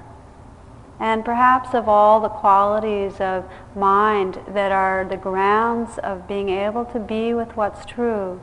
And 0.99 1.25
perhaps 1.25 1.73
of 1.73 1.89
all 1.89 2.21
the 2.21 2.29
qualities 2.29 3.19
of 3.19 3.43
mind 3.75 4.39
that 4.47 4.71
are 4.71 5.03
the 5.03 5.17
grounds 5.17 5.97
of 5.97 6.27
being 6.27 6.49
able 6.49 6.85
to 6.85 6.99
be 6.99 7.33
with 7.33 7.57
what's 7.57 7.85
true, 7.85 8.39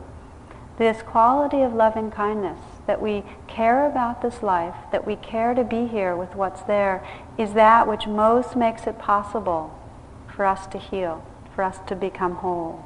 this 0.76 1.02
quality 1.02 1.62
of 1.62 1.72
loving 1.72 2.10
kindness, 2.10 2.58
that 2.88 3.00
we 3.00 3.22
care 3.46 3.86
about 3.86 4.22
this 4.22 4.42
life, 4.42 4.74
that 4.90 5.06
we 5.06 5.14
care 5.14 5.54
to 5.54 5.62
be 5.62 5.86
here 5.86 6.16
with 6.16 6.34
what's 6.34 6.62
there, 6.62 7.06
is 7.38 7.52
that 7.52 7.86
which 7.86 8.08
most 8.08 8.56
makes 8.56 8.88
it 8.88 8.98
possible 8.98 9.72
for 10.38 10.46
us 10.46 10.68
to 10.68 10.78
heal, 10.78 11.20
for 11.52 11.64
us 11.64 11.80
to 11.88 11.96
become 11.96 12.36
whole. 12.36 12.84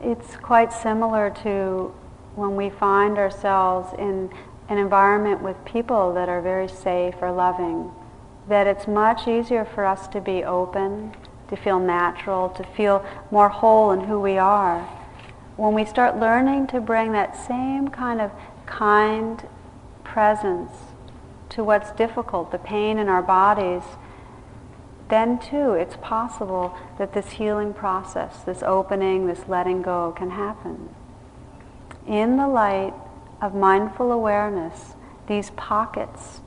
It's 0.00 0.34
quite 0.34 0.72
similar 0.72 1.30
to 1.44 1.94
when 2.34 2.56
we 2.56 2.70
find 2.70 3.18
ourselves 3.18 3.94
in 3.96 4.30
an 4.68 4.78
environment 4.78 5.42
with 5.42 5.64
people 5.64 6.12
that 6.14 6.28
are 6.28 6.42
very 6.42 6.66
safe 6.66 7.14
or 7.20 7.30
loving, 7.30 7.92
that 8.48 8.66
it's 8.66 8.88
much 8.88 9.28
easier 9.28 9.64
for 9.64 9.84
us 9.84 10.08
to 10.08 10.20
be 10.20 10.42
open, 10.42 11.14
to 11.46 11.54
feel 11.54 11.78
natural, 11.78 12.48
to 12.48 12.64
feel 12.64 13.06
more 13.30 13.48
whole 13.48 13.92
in 13.92 14.00
who 14.00 14.18
we 14.18 14.38
are. 14.38 14.80
When 15.56 15.72
we 15.72 15.84
start 15.84 16.18
learning 16.18 16.66
to 16.68 16.80
bring 16.80 17.12
that 17.12 17.36
same 17.36 17.86
kind 17.86 18.20
of 18.20 18.32
kind 18.66 19.46
presence 20.02 20.72
to 21.54 21.64
what's 21.64 21.90
difficult, 21.92 22.50
the 22.52 22.58
pain 22.58 22.98
in 22.98 23.08
our 23.08 23.22
bodies, 23.22 23.82
then 25.08 25.38
too 25.38 25.72
it's 25.72 25.96
possible 26.00 26.76
that 26.98 27.12
this 27.12 27.30
healing 27.30 27.72
process, 27.72 28.42
this 28.42 28.62
opening, 28.62 29.26
this 29.26 29.46
letting 29.48 29.82
go 29.82 30.12
can 30.16 30.30
happen. 30.30 30.88
In 32.06 32.36
the 32.36 32.48
light 32.48 32.94
of 33.40 33.54
mindful 33.54 34.12
awareness, 34.12 34.94
these 35.26 35.50
pockets 35.50 36.40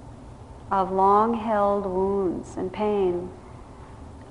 of 0.72 0.92
long 0.92 1.36
held 1.36 1.86
wounds 1.86 2.58
and 2.58 2.72
pain 2.72 3.30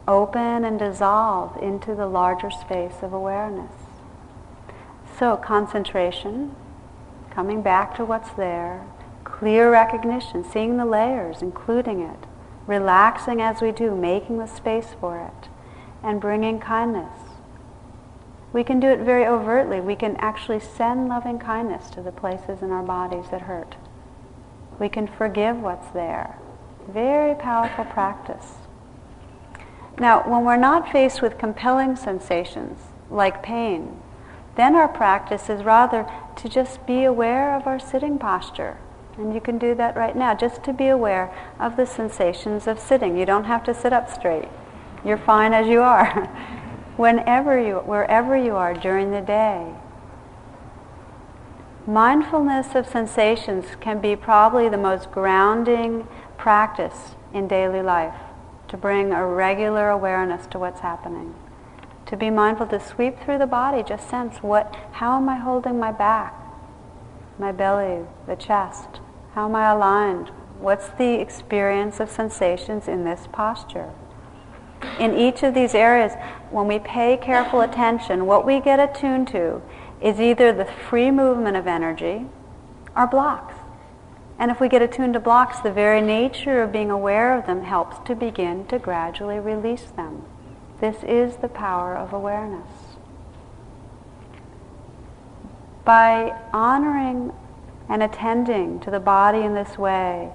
open 0.08 0.64
and 0.64 0.78
dissolve 0.78 1.56
into 1.62 1.94
the 1.94 2.06
larger 2.06 2.50
space 2.50 3.02
of 3.02 3.12
awareness. 3.12 3.72
So, 5.18 5.36
concentration, 5.36 6.54
coming 7.30 7.62
back 7.62 7.96
to 7.96 8.04
what's 8.04 8.30
there, 8.32 8.86
clear 9.26 9.70
recognition, 9.70 10.44
seeing 10.44 10.76
the 10.76 10.86
layers, 10.86 11.42
including 11.42 12.00
it, 12.00 12.20
relaxing 12.66 13.42
as 13.42 13.60
we 13.60 13.72
do, 13.72 13.94
making 13.94 14.38
the 14.38 14.46
space 14.46 14.94
for 15.00 15.20
it, 15.20 15.48
and 16.02 16.20
bringing 16.20 16.60
kindness. 16.60 17.18
We 18.52 18.62
can 18.64 18.80
do 18.80 18.86
it 18.86 19.00
very 19.00 19.26
overtly. 19.26 19.80
We 19.80 19.96
can 19.96 20.16
actually 20.16 20.60
send 20.60 21.08
loving 21.08 21.38
kindness 21.38 21.90
to 21.90 22.02
the 22.02 22.12
places 22.12 22.62
in 22.62 22.70
our 22.70 22.84
bodies 22.84 23.26
that 23.30 23.42
hurt. 23.42 23.74
We 24.78 24.88
can 24.88 25.08
forgive 25.08 25.56
what's 25.58 25.90
there. 25.90 26.38
Very 26.88 27.34
powerful 27.34 27.84
practice. 27.84 28.54
Now, 29.98 30.22
when 30.30 30.44
we're 30.44 30.56
not 30.56 30.90
faced 30.90 31.20
with 31.20 31.36
compelling 31.36 31.96
sensations 31.96 32.78
like 33.10 33.42
pain, 33.42 34.00
then 34.54 34.74
our 34.74 34.88
practice 34.88 35.50
is 35.50 35.64
rather 35.64 36.10
to 36.36 36.48
just 36.48 36.86
be 36.86 37.02
aware 37.04 37.54
of 37.56 37.66
our 37.66 37.80
sitting 37.80 38.18
posture 38.18 38.78
and 39.18 39.34
you 39.34 39.40
can 39.40 39.58
do 39.58 39.74
that 39.74 39.96
right 39.96 40.16
now, 40.16 40.34
just 40.34 40.62
to 40.64 40.72
be 40.72 40.88
aware 40.88 41.34
of 41.58 41.76
the 41.76 41.86
sensations 41.86 42.66
of 42.66 42.78
sitting. 42.78 43.16
You 43.16 43.24
don't 43.24 43.44
have 43.44 43.64
to 43.64 43.74
sit 43.74 43.92
up 43.92 44.10
straight. 44.10 44.48
You're 45.04 45.18
fine 45.18 45.54
as 45.54 45.66
you 45.66 45.80
are. 45.80 46.26
whenever 46.96 47.60
you, 47.60 47.76
wherever 47.76 48.36
you 48.36 48.56
are 48.56 48.74
during 48.74 49.10
the 49.10 49.20
day. 49.20 49.74
Mindfulness 51.86 52.74
of 52.74 52.86
sensations 52.86 53.66
can 53.80 54.00
be 54.00 54.16
probably 54.16 54.68
the 54.68 54.76
most 54.76 55.10
grounding 55.12 56.08
practice 56.36 57.14
in 57.32 57.46
daily 57.46 57.82
life 57.82 58.18
to 58.68 58.76
bring 58.76 59.12
a 59.12 59.24
regular 59.24 59.90
awareness 59.90 60.46
to 60.48 60.58
what's 60.58 60.80
happening. 60.80 61.34
To 62.06 62.16
be 62.16 62.30
mindful 62.30 62.66
to 62.68 62.80
sweep 62.80 63.20
through 63.20 63.38
the 63.38 63.46
body, 63.46 63.82
just 63.82 64.08
sense 64.08 64.38
what, 64.38 64.74
how 64.92 65.16
am 65.16 65.28
I 65.28 65.36
holding 65.36 65.78
my 65.78 65.92
back, 65.92 66.34
my 67.38 67.52
belly, 67.52 68.04
the 68.26 68.36
chest? 68.36 69.00
How 69.36 69.44
am 69.44 69.54
I 69.54 69.70
aligned? 69.70 70.30
What's 70.60 70.88
the 70.88 71.20
experience 71.20 72.00
of 72.00 72.08
sensations 72.08 72.88
in 72.88 73.04
this 73.04 73.28
posture? 73.30 73.92
In 74.98 75.14
each 75.14 75.42
of 75.42 75.52
these 75.52 75.74
areas, 75.74 76.12
when 76.50 76.66
we 76.66 76.78
pay 76.78 77.18
careful 77.18 77.60
attention, 77.60 78.24
what 78.24 78.46
we 78.46 78.60
get 78.60 78.80
attuned 78.80 79.28
to 79.28 79.60
is 80.00 80.22
either 80.22 80.54
the 80.54 80.64
free 80.64 81.10
movement 81.10 81.54
of 81.54 81.66
energy 81.66 82.24
or 82.96 83.06
blocks. 83.06 83.56
And 84.38 84.50
if 84.50 84.58
we 84.58 84.70
get 84.70 84.80
attuned 84.80 85.12
to 85.12 85.20
blocks, 85.20 85.60
the 85.60 85.70
very 85.70 86.00
nature 86.00 86.62
of 86.62 86.72
being 86.72 86.90
aware 86.90 87.36
of 87.36 87.44
them 87.44 87.64
helps 87.64 87.98
to 88.08 88.14
begin 88.14 88.66
to 88.68 88.78
gradually 88.78 89.38
release 89.38 89.90
them. 89.94 90.22
This 90.80 91.04
is 91.04 91.36
the 91.36 91.48
power 91.48 91.94
of 91.94 92.14
awareness. 92.14 92.96
By 95.84 96.40
honoring 96.54 97.34
and 97.88 98.02
attending 98.02 98.80
to 98.80 98.90
the 98.90 99.00
body 99.00 99.40
in 99.40 99.54
this 99.54 99.78
way, 99.78 100.30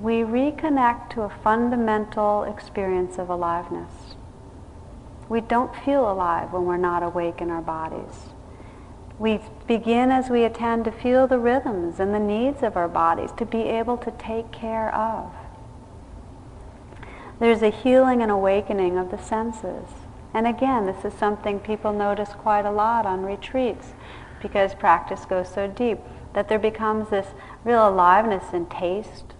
we 0.00 0.20
reconnect 0.20 1.10
to 1.10 1.22
a 1.22 1.28
fundamental 1.28 2.44
experience 2.44 3.18
of 3.18 3.30
aliveness. 3.30 4.14
We 5.28 5.40
don't 5.40 5.74
feel 5.84 6.10
alive 6.10 6.52
when 6.52 6.64
we're 6.64 6.76
not 6.76 7.02
awake 7.02 7.40
in 7.40 7.50
our 7.50 7.62
bodies. 7.62 8.30
We 9.18 9.40
begin 9.66 10.10
as 10.10 10.30
we 10.30 10.44
attend 10.44 10.84
to 10.84 10.92
feel 10.92 11.26
the 11.26 11.38
rhythms 11.38 11.98
and 11.98 12.14
the 12.14 12.20
needs 12.20 12.62
of 12.62 12.76
our 12.76 12.88
bodies 12.88 13.30
to 13.38 13.44
be 13.44 13.62
able 13.62 13.96
to 13.98 14.12
take 14.12 14.52
care 14.52 14.94
of. 14.94 15.32
There's 17.40 17.62
a 17.62 17.70
healing 17.70 18.22
and 18.22 18.30
awakening 18.30 18.96
of 18.96 19.10
the 19.10 19.18
senses. 19.18 19.88
And 20.32 20.46
again, 20.46 20.86
this 20.86 21.04
is 21.04 21.18
something 21.18 21.58
people 21.58 21.92
notice 21.92 22.30
quite 22.30 22.64
a 22.64 22.70
lot 22.70 23.06
on 23.06 23.22
retreats 23.22 23.88
because 24.40 24.74
practice 24.74 25.24
goes 25.24 25.48
so 25.48 25.66
deep 25.66 25.98
that 26.34 26.48
there 26.48 26.58
becomes 26.58 27.10
this 27.10 27.28
real 27.64 27.88
aliveness 27.88 28.52
in 28.52 28.66
taste, 28.66 29.34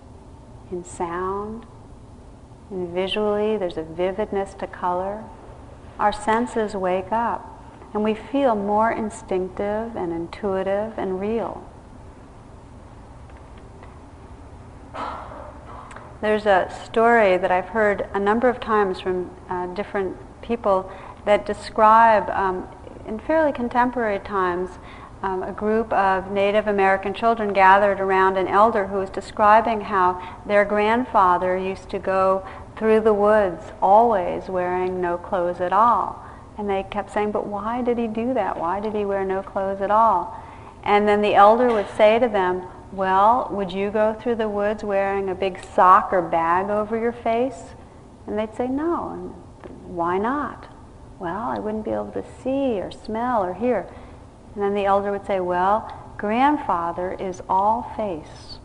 in 0.70 0.85
sound, 0.85 1.66
and 2.70 2.88
visually 2.92 3.57
there's 3.57 3.77
a 3.77 3.83
vividness 3.83 4.55
to 4.55 4.66
color. 4.66 5.24
Our 5.98 6.12
senses 6.12 6.74
wake 6.74 7.12
up 7.12 7.59
and 7.94 8.05
we 8.05 8.14
feel 8.14 8.55
more 8.55 8.90
instinctive 8.90 9.96
and 9.96 10.12
intuitive 10.12 10.98
and 10.98 11.20
real. 11.20 11.64
There's 16.20 16.46
a 16.46 16.68
story 16.85 17.37
that 17.37 17.51
I've 17.51 17.68
heard 17.68 18.09
a 18.12 18.18
number 18.18 18.48
of 18.48 18.61
times 18.61 19.01
from 19.01 19.31
uh, 19.48 19.68
different 19.68 20.16
people 20.42 20.90
that 21.24 21.46
describe, 21.46 22.29
um, 22.31 22.66
in 23.07 23.20
fairly 23.20 23.53
contemporary 23.53 24.18
times, 24.18 24.70
um, 25.22 25.42
a 25.42 25.52
group 25.52 25.92
of 25.92 26.31
Native 26.31 26.68
American 26.68 27.12
children 27.12 27.52
gathered 27.52 28.00
around 28.00 28.37
an 28.37 28.46
elder 28.46 28.87
who 28.87 28.98
was 28.98 29.11
describing 29.11 29.81
how 29.83 30.40
their 30.46 30.64
grandfather 30.64 31.57
used 31.57 31.90
to 31.90 31.98
go 31.98 32.46
through 32.76 33.00
the 33.00 33.12
woods 33.12 33.64
always 33.83 34.48
wearing 34.48 35.00
no 35.00 35.18
clothes 35.18 35.61
at 35.61 35.72
all. 35.72 36.24
And 36.57 36.68
they 36.68 36.85
kept 36.85 37.12
saying, 37.12 37.33
but 37.33 37.46
why 37.46 37.83
did 37.83 37.98
he 37.98 38.07
do 38.07 38.35
that? 38.35 38.59
Why 38.59 38.81
did 38.81 38.94
he 38.94 39.04
wear 39.04 39.24
no 39.24 39.42
clothes 39.42 39.81
at 39.81 39.90
all? 39.90 40.40
And 40.85 41.07
then 41.09 41.20
the 41.20 41.35
elder 41.35 41.72
would 41.72 41.88
say 41.96 42.18
to 42.18 42.28
them, 42.28 42.62
well, 42.92 43.48
would 43.50 43.72
you 43.72 43.90
go 43.90 44.14
through 44.14 44.37
the 44.37 44.48
woods 44.48 44.83
wearing 44.83 45.28
a 45.28 45.35
big 45.35 45.61
sock 45.74 46.12
or 46.12 46.22
bag 46.22 46.70
over 46.70 46.98
your 46.98 47.12
face? 47.12 47.74
And 48.26 48.38
they'd 48.38 48.54
say, 48.54 48.68
no. 48.68 49.11
And 49.11 49.96
why 49.96 50.18
not? 50.18 50.68
Well, 51.18 51.48
I 51.48 51.59
wouldn't 51.59 51.85
be 51.85 51.90
able 51.90 52.12
to 52.12 52.24
see 52.42 52.81
or 52.81 52.90
smell 52.92 53.44
or 53.44 53.54
hear. 53.54 53.88
And 54.59 54.64
then 54.64 54.75
the 54.75 54.87
elder 54.87 55.12
would 55.12 55.25
say, 55.25 55.38
Well, 55.38 55.88
grandfather 56.16 57.12
is 57.12 57.40
all 57.49 57.94
face. 57.97 58.59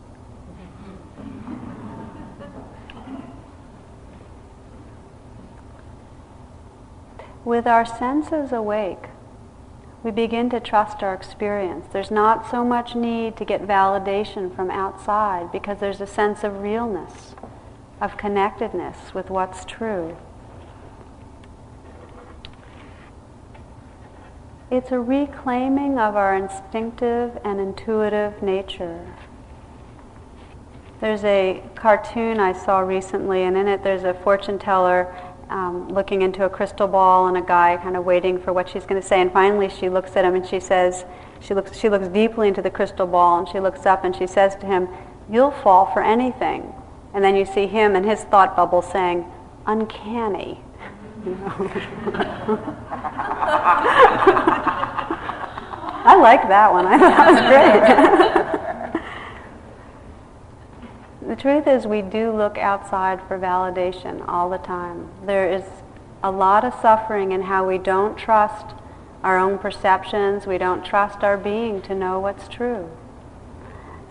With 7.44 7.68
our 7.68 7.86
senses 7.86 8.50
awake, 8.50 9.04
we 10.02 10.10
begin 10.10 10.50
to 10.50 10.58
trust 10.58 11.04
our 11.04 11.14
experience. 11.14 11.86
There's 11.92 12.10
not 12.10 12.50
so 12.50 12.64
much 12.64 12.96
need 12.96 13.36
to 13.36 13.44
get 13.44 13.62
validation 13.62 14.52
from 14.52 14.72
outside 14.72 15.52
because 15.52 15.78
there's 15.78 16.00
a 16.00 16.08
sense 16.08 16.42
of 16.42 16.60
realness, 16.60 17.36
of 18.00 18.16
connectedness 18.16 19.14
with 19.14 19.30
what's 19.30 19.64
true. 19.64 20.16
It's 24.74 24.90
a 24.90 24.98
reclaiming 24.98 26.00
of 26.00 26.16
our 26.16 26.34
instinctive 26.34 27.38
and 27.44 27.60
intuitive 27.60 28.42
nature. 28.42 29.06
There's 31.00 31.22
a 31.22 31.62
cartoon 31.76 32.40
I 32.40 32.54
saw 32.54 32.80
recently, 32.80 33.44
and 33.44 33.56
in 33.56 33.68
it 33.68 33.84
there's 33.84 34.02
a 34.02 34.14
fortune 34.14 34.58
teller 34.58 35.14
um, 35.48 35.88
looking 35.90 36.22
into 36.22 36.44
a 36.44 36.50
crystal 36.50 36.88
ball 36.88 37.28
and 37.28 37.36
a 37.36 37.40
guy 37.40 37.76
kind 37.76 37.96
of 37.96 38.04
waiting 38.04 38.36
for 38.36 38.52
what 38.52 38.68
she's 38.68 38.84
going 38.84 39.00
to 39.00 39.06
say. 39.06 39.20
And 39.20 39.32
finally, 39.32 39.68
she 39.68 39.88
looks 39.88 40.16
at 40.16 40.24
him 40.24 40.34
and 40.34 40.44
she 40.44 40.58
says, 40.58 41.04
she 41.38 41.54
looks, 41.54 41.78
she 41.78 41.88
looks 41.88 42.08
deeply 42.08 42.48
into 42.48 42.60
the 42.60 42.70
crystal 42.70 43.06
ball 43.06 43.38
and 43.38 43.48
she 43.48 43.60
looks 43.60 43.86
up 43.86 44.02
and 44.02 44.16
she 44.16 44.26
says 44.26 44.56
to 44.56 44.66
him, 44.66 44.88
You'll 45.30 45.52
fall 45.52 45.86
for 45.86 46.02
anything. 46.02 46.74
And 47.14 47.22
then 47.22 47.36
you 47.36 47.46
see 47.46 47.68
him 47.68 47.94
and 47.94 48.04
his 48.04 48.24
thought 48.24 48.56
bubble 48.56 48.82
saying, 48.82 49.24
Uncanny. 49.66 50.60
I 56.04 56.16
like 56.16 56.46
that 56.48 56.70
one. 56.70 56.86
I 56.86 56.98
thought 56.98 57.16
that 57.16 58.92
was 58.92 59.00
great. 59.00 59.02
the 61.28 61.36
truth 61.36 61.66
is, 61.66 61.86
we 61.86 62.02
do 62.02 62.30
look 62.30 62.58
outside 62.58 63.20
for 63.26 63.38
validation 63.38 64.22
all 64.28 64.50
the 64.50 64.58
time. 64.58 65.08
There 65.24 65.50
is 65.50 65.64
a 66.22 66.30
lot 66.30 66.64
of 66.64 66.74
suffering 66.80 67.32
in 67.32 67.42
how 67.42 67.66
we 67.66 67.78
don't 67.78 68.16
trust 68.16 68.66
our 69.22 69.38
own 69.38 69.58
perceptions, 69.58 70.46
we 70.46 70.58
don't 70.58 70.84
trust 70.84 71.24
our 71.24 71.38
being 71.38 71.80
to 71.80 71.94
know 71.94 72.20
what's 72.20 72.46
true. 72.46 72.90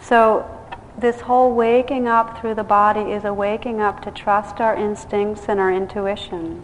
So, 0.01 0.49
this 0.97 1.21
whole 1.21 1.53
waking 1.53 2.07
up 2.07 2.39
through 2.39 2.55
the 2.55 2.63
body 2.63 3.11
is 3.11 3.23
a 3.23 3.33
waking 3.33 3.79
up 3.79 4.01
to 4.03 4.11
trust 4.11 4.59
our 4.59 4.75
instincts 4.75 5.43
and 5.47 5.59
our 5.59 5.71
intuition. 5.71 6.63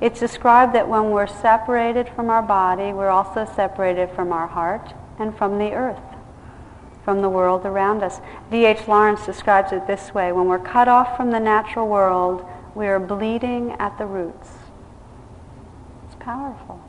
It's 0.00 0.20
described 0.20 0.74
that 0.74 0.88
when 0.88 1.10
we're 1.10 1.26
separated 1.26 2.08
from 2.08 2.30
our 2.30 2.42
body, 2.42 2.92
we're 2.92 3.08
also 3.08 3.44
separated 3.56 4.10
from 4.10 4.32
our 4.32 4.46
heart 4.46 4.94
and 5.18 5.36
from 5.36 5.58
the 5.58 5.72
earth, 5.72 6.00
from 7.04 7.20
the 7.20 7.28
world 7.28 7.66
around 7.66 8.02
us. 8.04 8.20
D.H. 8.50 8.86
Lawrence 8.86 9.26
describes 9.26 9.72
it 9.72 9.86
this 9.88 10.14
way 10.14 10.30
when 10.30 10.46
we're 10.46 10.58
cut 10.60 10.86
off 10.86 11.16
from 11.16 11.32
the 11.32 11.40
natural 11.40 11.88
world, 11.88 12.46
we 12.76 12.86
are 12.86 13.00
bleeding 13.00 13.72
at 13.80 13.98
the 13.98 14.06
roots. 14.06 14.50
It's 16.06 16.14
powerful. 16.20 16.80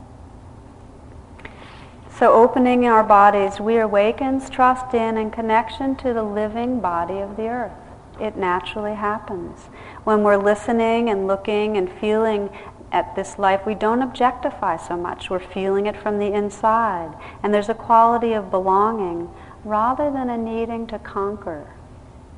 So, 2.16 2.32
opening 2.32 2.86
our 2.86 3.02
bodies, 3.02 3.58
we 3.58 3.78
awakens 3.78 4.50
trust 4.50 4.94
in 4.94 5.16
and 5.16 5.32
connection 5.32 5.96
to 5.96 6.12
the 6.12 6.22
living 6.22 6.78
body 6.78 7.18
of 7.18 7.36
the 7.36 7.48
earth. 7.48 7.72
It 8.20 8.36
naturally 8.36 8.94
happens. 8.94 9.70
When 10.04 10.22
we're 10.22 10.36
listening 10.36 11.08
and 11.08 11.26
looking 11.26 11.78
and 11.78 11.90
feeling 11.90 12.50
at 12.92 13.14
this 13.14 13.38
life, 13.38 13.64
we 13.66 13.74
don't 13.74 14.02
objectify 14.02 14.76
so 14.76 14.96
much. 14.96 15.30
We're 15.30 15.38
feeling 15.38 15.86
it 15.86 15.96
from 15.96 16.18
the 16.18 16.32
inside. 16.32 17.14
And 17.42 17.54
there's 17.54 17.68
a 17.68 17.74
quality 17.74 18.32
of 18.32 18.50
belonging 18.50 19.30
rather 19.64 20.10
than 20.10 20.28
a 20.30 20.38
needing 20.38 20.86
to 20.88 20.98
conquer, 20.98 21.72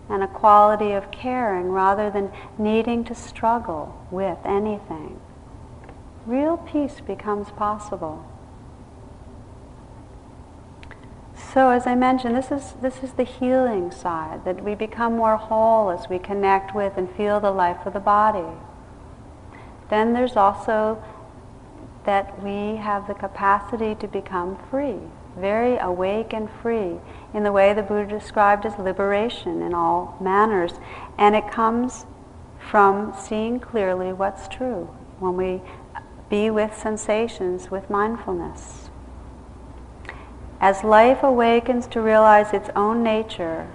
and 0.08 0.22
a 0.22 0.28
quality 0.28 0.92
of 0.92 1.10
caring 1.10 1.70
rather 1.70 2.10
than 2.10 2.32
needing 2.58 3.04
to 3.04 3.14
struggle 3.14 4.06
with 4.10 4.38
anything. 4.44 5.20
Real 6.26 6.56
peace 6.56 7.00
becomes 7.00 7.50
possible. 7.52 8.24
So, 11.34 11.70
as 11.70 11.86
I 11.86 11.94
mentioned, 11.94 12.36
this 12.36 12.50
is, 12.50 12.74
this 12.80 13.02
is 13.02 13.12
the 13.12 13.24
healing 13.24 13.90
side, 13.90 14.44
that 14.44 14.64
we 14.64 14.74
become 14.74 15.16
more 15.16 15.36
whole 15.36 15.90
as 15.90 16.08
we 16.08 16.18
connect 16.18 16.74
with 16.74 16.96
and 16.96 17.10
feel 17.10 17.40
the 17.40 17.50
life 17.50 17.84
of 17.84 17.92
the 17.92 18.00
body. 18.00 18.56
Then 19.92 20.14
there's 20.14 20.38
also 20.38 21.04
that 22.06 22.42
we 22.42 22.76
have 22.76 23.06
the 23.06 23.12
capacity 23.12 23.94
to 23.96 24.08
become 24.08 24.56
free, 24.70 24.96
very 25.36 25.76
awake 25.76 26.32
and 26.32 26.48
free, 26.50 26.96
in 27.34 27.42
the 27.42 27.52
way 27.52 27.74
the 27.74 27.82
Buddha 27.82 28.08
described 28.18 28.64
as 28.64 28.78
liberation 28.78 29.60
in 29.60 29.74
all 29.74 30.16
manners. 30.18 30.80
And 31.18 31.36
it 31.36 31.50
comes 31.50 32.06
from 32.58 33.12
seeing 33.20 33.60
clearly 33.60 34.14
what's 34.14 34.48
true. 34.48 34.88
When 35.18 35.36
we 35.36 35.60
be 36.30 36.48
with 36.48 36.74
sensations 36.74 37.70
with 37.70 37.90
mindfulness. 37.90 38.88
As 40.58 40.82
life 40.82 41.22
awakens 41.22 41.86
to 41.88 42.00
realize 42.00 42.54
its 42.54 42.70
own 42.74 43.02
nature, 43.02 43.68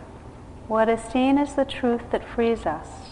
what 0.67 0.89
is 0.89 0.99
seen 0.99 1.37
is 1.37 1.53
the 1.53 1.63
truth 1.63 2.09
that 2.09 2.27
frees 2.27 2.65
us. 2.65 3.06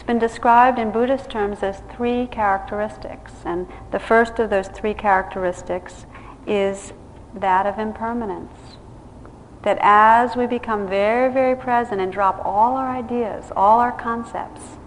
It's 0.00 0.06
been 0.06 0.18
described 0.18 0.78
in 0.78 0.92
Buddhist 0.92 1.28
terms 1.28 1.62
as 1.62 1.82
three 1.94 2.26
characteristics, 2.26 3.34
and 3.44 3.66
the 3.90 3.98
first 3.98 4.38
of 4.38 4.48
those 4.48 4.68
three 4.68 4.94
characteristics 4.94 6.06
is 6.46 6.94
that 7.34 7.66
of 7.66 7.78
impermanence. 7.78 8.78
That 9.60 9.76
as 9.82 10.36
we 10.36 10.46
become 10.46 10.88
very, 10.88 11.30
very 11.30 11.54
present 11.54 12.00
and 12.00 12.10
drop 12.10 12.40
all 12.46 12.78
our 12.78 12.88
ideas, 12.88 13.52
all 13.54 13.78
our 13.78 13.92
concepts, 13.92 14.78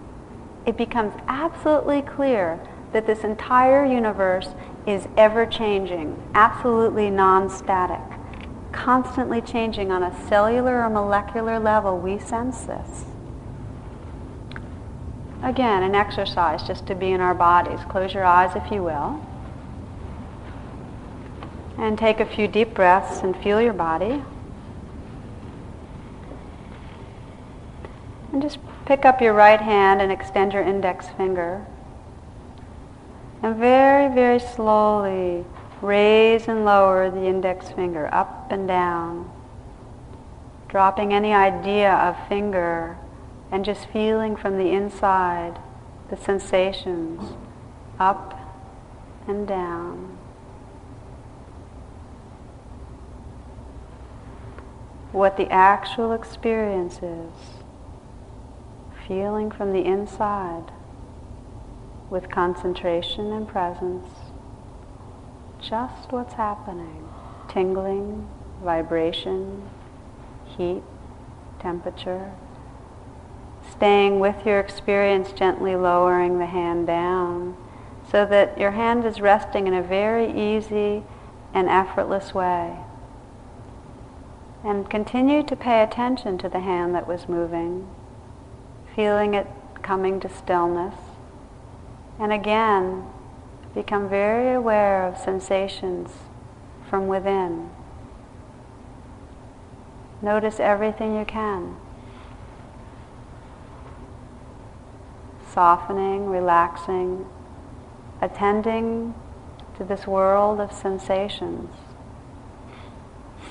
it 0.66 0.78
becomes 0.78 1.14
absolutely 1.28 2.02
clear 2.02 2.60
that 2.92 3.06
this 3.06 3.24
entire 3.24 3.86
universe 3.86 4.50
is 4.88 5.08
ever 5.16 5.46
changing, 5.46 6.20
absolutely 6.34 7.12
non 7.12 7.52
static, 7.52 8.02
constantly 8.72 9.42
changing 9.42 9.92
on 9.92 10.02
a 10.02 10.28
cellular 10.28 10.84
or 10.84 10.90
molecular 10.90 11.60
level. 11.60 12.00
We 12.00 12.18
sense 12.18 12.62
this. 12.62 13.13
Again, 15.44 15.84
an 15.84 15.94
exercise 15.94 16.64
just 16.64 16.88
to 16.88 16.96
be 16.96 17.12
in 17.12 17.20
our 17.20 17.34
bodies. 17.34 17.82
Close 17.90 18.14
your 18.14 18.24
eyes 18.24 18.56
if 18.56 18.72
you 18.72 18.82
will. 18.82 19.20
And 21.78 22.00
take 22.00 22.22
a 22.22 22.26
few 22.26 22.48
deep 22.48 22.74
breaths 22.74 23.20
and 23.22 23.36
feel 23.36 23.62
your 23.62 23.74
body. 23.74 24.24
And 28.32 28.42
just 28.42 28.58
pick 28.86 29.04
up 29.04 29.22
your 29.22 29.34
right 29.34 29.60
hand 29.60 30.02
and 30.02 30.14
extend 30.14 30.54
your 30.54 30.64
index 30.64 31.10
finger. 31.10 31.66
And 33.42 33.58
very, 33.58 34.14
very 34.16 34.40
slowly 34.40 35.44
raise 35.82 36.48
and 36.48 36.64
lower 36.64 37.12
the 37.12 37.26
index 37.26 37.70
finger 37.70 38.10
up 38.14 38.50
and 38.50 38.66
down, 38.66 39.30
dropping 40.70 41.14
any 41.14 41.34
idea 41.34 41.92
of 41.92 42.30
finger 42.30 42.98
and 43.52 43.64
just 43.64 43.88
feeling 43.88 44.36
from 44.36 44.58
the 44.58 44.72
inside 44.72 45.60
the 46.10 46.18
sensations 46.18 47.34
up 48.00 48.40
and 49.28 49.48
down. 49.48 50.18
What 55.12 55.38
the 55.38 55.52
actual 55.52 56.12
experience 56.12 56.98
is, 57.04 57.62
feeling 59.08 59.52
from 59.52 59.74
the 59.74 59.86
inside 59.86 60.72
with 62.10 62.30
concentration 62.30 63.32
and 63.32 63.48
presence 63.48 64.08
just 65.64 66.12
what's 66.12 66.34
happening 66.34 67.08
tingling, 67.50 68.28
vibration, 68.64 69.70
heat, 70.58 70.82
temperature. 71.60 72.32
Staying 73.76 74.20
with 74.20 74.46
your 74.46 74.60
experience, 74.60 75.32
gently 75.32 75.76
lowering 75.76 76.38
the 76.38 76.46
hand 76.46 76.86
down 76.88 77.58
so 78.14 78.28
that 78.28 78.60
your 78.60 78.72
hand 78.72 79.06
is 79.06 79.20
resting 79.20 79.66
in 79.66 79.74
a 79.74 79.82
very 79.82 80.30
easy 80.30 81.04
and 81.52 81.68
effortless 81.68 82.32
way. 82.32 82.78
And 84.64 84.88
continue 84.88 85.42
to 85.42 85.56
pay 85.56 85.82
attention 85.82 86.38
to 86.38 86.48
the 86.48 86.60
hand 86.60 86.94
that 86.94 87.08
was 87.08 87.28
moving, 87.28 87.88
feeling 88.96 89.34
it 89.34 89.48
coming 89.82 90.20
to 90.20 90.30
stillness. 90.30 90.94
And 92.20 92.32
again, 92.32 93.08
become 93.74 94.08
very 94.08 94.54
aware 94.54 95.08
of 95.08 95.18
sensations 95.18 96.12
from 96.88 97.08
within. 97.08 97.72
Notice 100.22 100.60
everything 100.60 101.18
you 101.18 101.26
can. 101.26 101.76
Softening, 105.54 106.28
relaxing, 106.28 107.26
attending 108.22 109.14
to 109.78 109.84
this 109.84 110.08
world 110.08 110.60
of 110.60 110.72
sensations. 110.72 111.70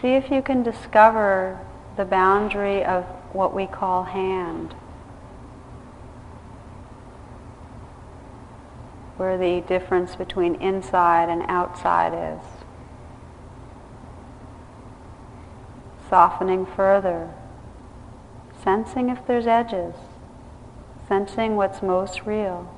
See 0.01 0.15
if 0.15 0.31
you 0.31 0.43
can 0.43 0.63
discover 0.63 1.61
the 1.97 2.05
boundary 2.05 2.85
of 2.85 3.05
what 3.33 3.55
we 3.55 3.67
call 3.67 4.05
hand. 4.05 4.75
where 9.23 9.39
the 9.39 9.61
difference 9.69 10.17
between 10.17 10.57
inside 10.57 11.29
and 11.29 11.45
outside 11.47 12.13
is. 12.13 12.45
Softening 16.11 16.67
further, 16.67 17.33
sensing 18.65 19.11
if 19.11 19.25
there's 19.27 19.47
edges, 19.47 19.95
sensing 21.13 21.57
what's 21.57 21.83
most 21.83 22.25
real. 22.25 22.75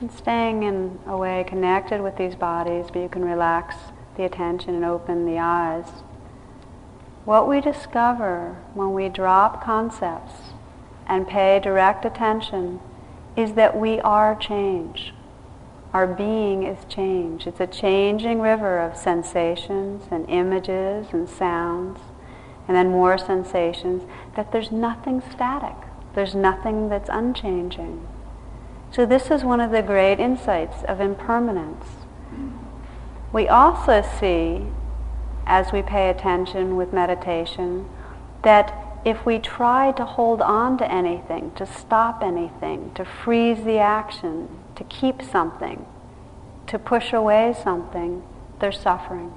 And 0.00 0.10
staying 0.10 0.64
in 0.64 0.98
a 1.06 1.16
way 1.16 1.44
connected 1.46 2.00
with 2.00 2.16
these 2.16 2.34
bodies, 2.34 2.86
but 2.92 2.98
you 3.02 3.08
can 3.08 3.24
relax 3.24 3.76
the 4.16 4.24
attention 4.24 4.74
and 4.74 4.84
open 4.84 5.26
the 5.26 5.38
eyes. 5.38 5.86
What 7.24 7.46
we 7.46 7.60
discover 7.60 8.56
when 8.74 8.92
we 8.92 9.08
drop 9.08 9.62
concepts 9.62 10.54
and 11.06 11.28
pay 11.28 11.60
direct 11.60 12.04
attention 12.04 12.80
is 13.36 13.52
that 13.52 13.78
we 13.78 14.00
are 14.00 14.34
change. 14.34 15.14
Our 15.92 16.06
being 16.06 16.62
is 16.62 16.84
change. 16.88 17.46
It's 17.46 17.60
a 17.60 17.66
changing 17.66 18.40
river 18.40 18.78
of 18.78 18.96
sensations 18.96 20.04
and 20.10 20.28
images 20.30 21.08
and 21.12 21.28
sounds, 21.28 21.98
and 22.68 22.76
then 22.76 22.90
more 22.90 23.18
sensations, 23.18 24.04
that 24.36 24.52
there's 24.52 24.70
nothing 24.70 25.20
static. 25.32 25.74
There's 26.14 26.34
nothing 26.34 26.88
that's 26.88 27.08
unchanging. 27.08 28.06
So, 28.92 29.04
this 29.04 29.30
is 29.30 29.44
one 29.44 29.60
of 29.60 29.70
the 29.70 29.82
great 29.82 30.20
insights 30.20 30.82
of 30.84 31.00
impermanence. 31.00 31.86
We 33.32 33.48
also 33.48 34.02
see 34.02 34.66
as 35.46 35.72
we 35.72 35.82
pay 35.82 36.08
attention 36.10 36.76
with 36.76 36.92
meditation 36.92 37.88
that 38.42 38.72
if 39.04 39.24
we 39.26 39.38
try 39.38 39.92
to 39.92 40.04
hold 40.04 40.40
on 40.40 40.78
to 40.78 40.90
anything, 40.90 41.52
to 41.56 41.66
stop 41.66 42.22
anything, 42.22 42.92
to 42.94 43.04
freeze 43.04 43.64
the 43.64 43.78
action, 43.78 44.59
to 44.80 44.84
keep 44.84 45.20
something, 45.20 45.84
to 46.66 46.78
push 46.78 47.12
away 47.12 47.54
something, 47.62 48.22
they're 48.60 48.72
suffering. 48.72 49.30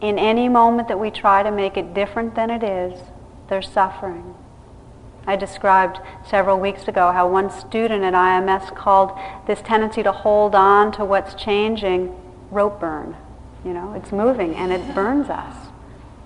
In 0.00 0.18
any 0.18 0.48
moment 0.48 0.88
that 0.88 0.98
we 0.98 1.12
try 1.12 1.44
to 1.44 1.52
make 1.52 1.76
it 1.76 1.94
different 1.94 2.34
than 2.34 2.50
it 2.50 2.64
is, 2.64 3.00
they're 3.48 3.62
suffering. 3.62 4.34
I 5.24 5.36
described 5.36 6.00
several 6.28 6.58
weeks 6.58 6.88
ago 6.88 7.12
how 7.12 7.28
one 7.28 7.48
student 7.48 8.02
at 8.02 8.12
IMS 8.12 8.74
called 8.74 9.16
this 9.46 9.62
tendency 9.62 10.02
to 10.02 10.10
hold 10.10 10.56
on 10.56 10.90
to 10.92 11.04
what's 11.04 11.40
changing 11.40 12.12
rope 12.50 12.80
burn. 12.80 13.16
You 13.64 13.72
know, 13.72 13.92
it's 13.92 14.10
moving 14.10 14.56
and 14.56 14.72
it 14.72 14.96
burns 14.96 15.30
us. 15.30 15.68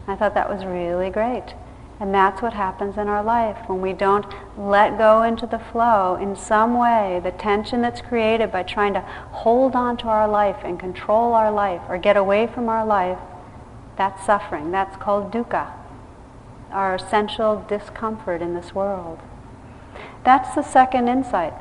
I 0.08 0.16
thought 0.16 0.32
that 0.32 0.48
was 0.48 0.64
really 0.64 1.10
great. 1.10 1.52
And 1.98 2.14
that's 2.14 2.42
what 2.42 2.52
happens 2.52 2.98
in 2.98 3.08
our 3.08 3.22
life 3.22 3.56
when 3.68 3.80
we 3.80 3.94
don't 3.94 4.26
let 4.58 4.98
go 4.98 5.22
into 5.22 5.46
the 5.46 5.58
flow 5.58 6.16
in 6.16 6.36
some 6.36 6.76
way, 6.76 7.20
the 7.24 7.30
tension 7.30 7.80
that's 7.80 8.02
created 8.02 8.52
by 8.52 8.64
trying 8.64 8.92
to 8.94 9.00
hold 9.00 9.74
on 9.74 9.96
to 9.98 10.08
our 10.08 10.28
life 10.28 10.58
and 10.62 10.78
control 10.78 11.32
our 11.32 11.50
life 11.50 11.80
or 11.88 11.96
get 11.96 12.18
away 12.18 12.46
from 12.46 12.68
our 12.68 12.84
life, 12.84 13.18
that's 13.96 14.26
suffering. 14.26 14.70
That's 14.70 14.96
called 14.98 15.32
dukkha, 15.32 15.72
our 16.70 16.96
essential 16.96 17.64
discomfort 17.66 18.42
in 18.42 18.54
this 18.54 18.74
world. 18.74 19.20
That's 20.22 20.54
the 20.54 20.62
second 20.62 21.08
insight, 21.08 21.54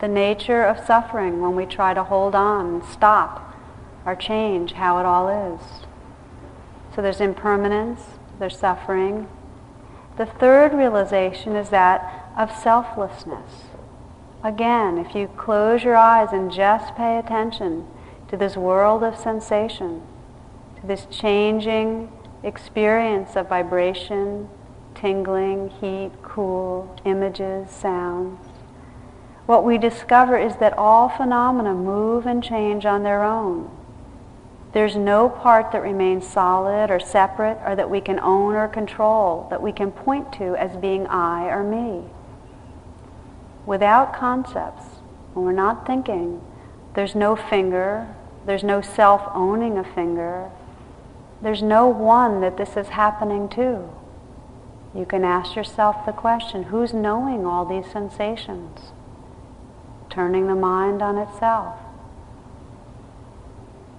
the 0.00 0.06
nature 0.06 0.62
of 0.62 0.86
suffering 0.86 1.40
when 1.40 1.56
we 1.56 1.66
try 1.66 1.92
to 1.92 2.04
hold 2.04 2.36
on 2.36 2.66
and 2.66 2.84
stop 2.84 3.56
or 4.06 4.14
change, 4.14 4.74
how 4.74 4.98
it 4.98 5.06
all 5.06 5.28
is. 5.28 5.60
So 6.94 7.02
there's 7.02 7.20
impermanence, 7.20 8.00
there's 8.38 8.56
suffering. 8.56 9.26
The 10.20 10.26
third 10.26 10.74
realization 10.74 11.56
is 11.56 11.70
that 11.70 12.30
of 12.36 12.54
selflessness. 12.54 13.70
Again, 14.44 14.98
if 14.98 15.14
you 15.14 15.28
close 15.28 15.82
your 15.82 15.96
eyes 15.96 16.28
and 16.30 16.52
just 16.52 16.94
pay 16.94 17.16
attention 17.16 17.86
to 18.28 18.36
this 18.36 18.54
world 18.54 19.02
of 19.02 19.16
sensation, 19.16 20.02
to 20.78 20.86
this 20.86 21.06
changing 21.10 22.12
experience 22.42 23.34
of 23.34 23.48
vibration, 23.48 24.50
tingling, 24.94 25.70
heat, 25.80 26.10
cool, 26.22 26.94
images, 27.06 27.70
sounds, 27.70 28.46
what 29.46 29.64
we 29.64 29.78
discover 29.78 30.36
is 30.36 30.54
that 30.56 30.76
all 30.76 31.08
phenomena 31.08 31.72
move 31.72 32.26
and 32.26 32.44
change 32.44 32.84
on 32.84 33.04
their 33.04 33.24
own 33.24 33.70
There's 34.72 34.94
no 34.94 35.28
part 35.28 35.72
that 35.72 35.82
remains 35.82 36.26
solid 36.26 36.90
or 36.90 37.00
separate 37.00 37.58
or 37.66 37.74
that 37.74 37.90
we 37.90 38.00
can 38.00 38.20
own 38.20 38.54
or 38.54 38.68
control, 38.68 39.48
that 39.50 39.62
we 39.62 39.72
can 39.72 39.90
point 39.90 40.32
to 40.34 40.54
as 40.54 40.76
being 40.76 41.06
I 41.08 41.46
or 41.46 41.64
me. 41.64 42.04
Without 43.66 44.14
concepts, 44.14 44.84
when 45.34 45.44
we're 45.44 45.52
not 45.52 45.86
thinking, 45.86 46.40
there's 46.94 47.14
no 47.14 47.34
finger, 47.34 48.14
there's 48.46 48.62
no 48.62 48.80
self 48.80 49.22
owning 49.34 49.76
a 49.76 49.84
finger, 49.84 50.50
there's 51.42 51.62
no 51.62 51.88
one 51.88 52.40
that 52.40 52.56
this 52.56 52.76
is 52.76 52.88
happening 52.88 53.48
to. 53.50 53.88
You 54.94 55.06
can 55.06 55.24
ask 55.24 55.56
yourself 55.56 56.04
the 56.04 56.12
question 56.12 56.64
who's 56.64 56.92
knowing 56.92 57.46
all 57.46 57.64
these 57.64 57.90
sensations? 57.90 58.92
Turning 60.10 60.48
the 60.48 60.54
mind 60.54 61.00
on 61.02 61.16
itself. 61.16 61.78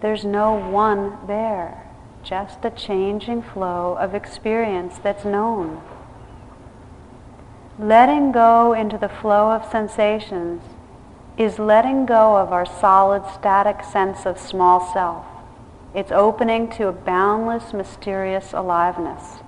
There's 0.01 0.25
no 0.25 0.53
one 0.53 1.17
there, 1.27 1.87
just 2.23 2.63
the 2.63 2.71
changing 2.71 3.43
flow 3.43 3.95
of 3.99 4.15
experience 4.15 4.97
that's 4.97 5.23
known. 5.23 5.81
Letting 7.77 8.31
go 8.31 8.73
into 8.73 8.97
the 8.97 9.09
flow 9.09 9.51
of 9.51 9.71
sensations 9.71 10.63
is 11.37 11.59
letting 11.59 12.05
go 12.05 12.37
of 12.37 12.51
our 12.51 12.65
solid, 12.65 13.23
static 13.31 13.83
sense 13.83 14.25
of 14.25 14.39
small 14.39 14.91
self. 14.91 15.25
It's 15.93 16.11
opening 16.11 16.69
to 16.71 16.87
a 16.87 16.91
boundless, 16.91 17.71
mysterious 17.71 18.53
aliveness. 18.53 19.39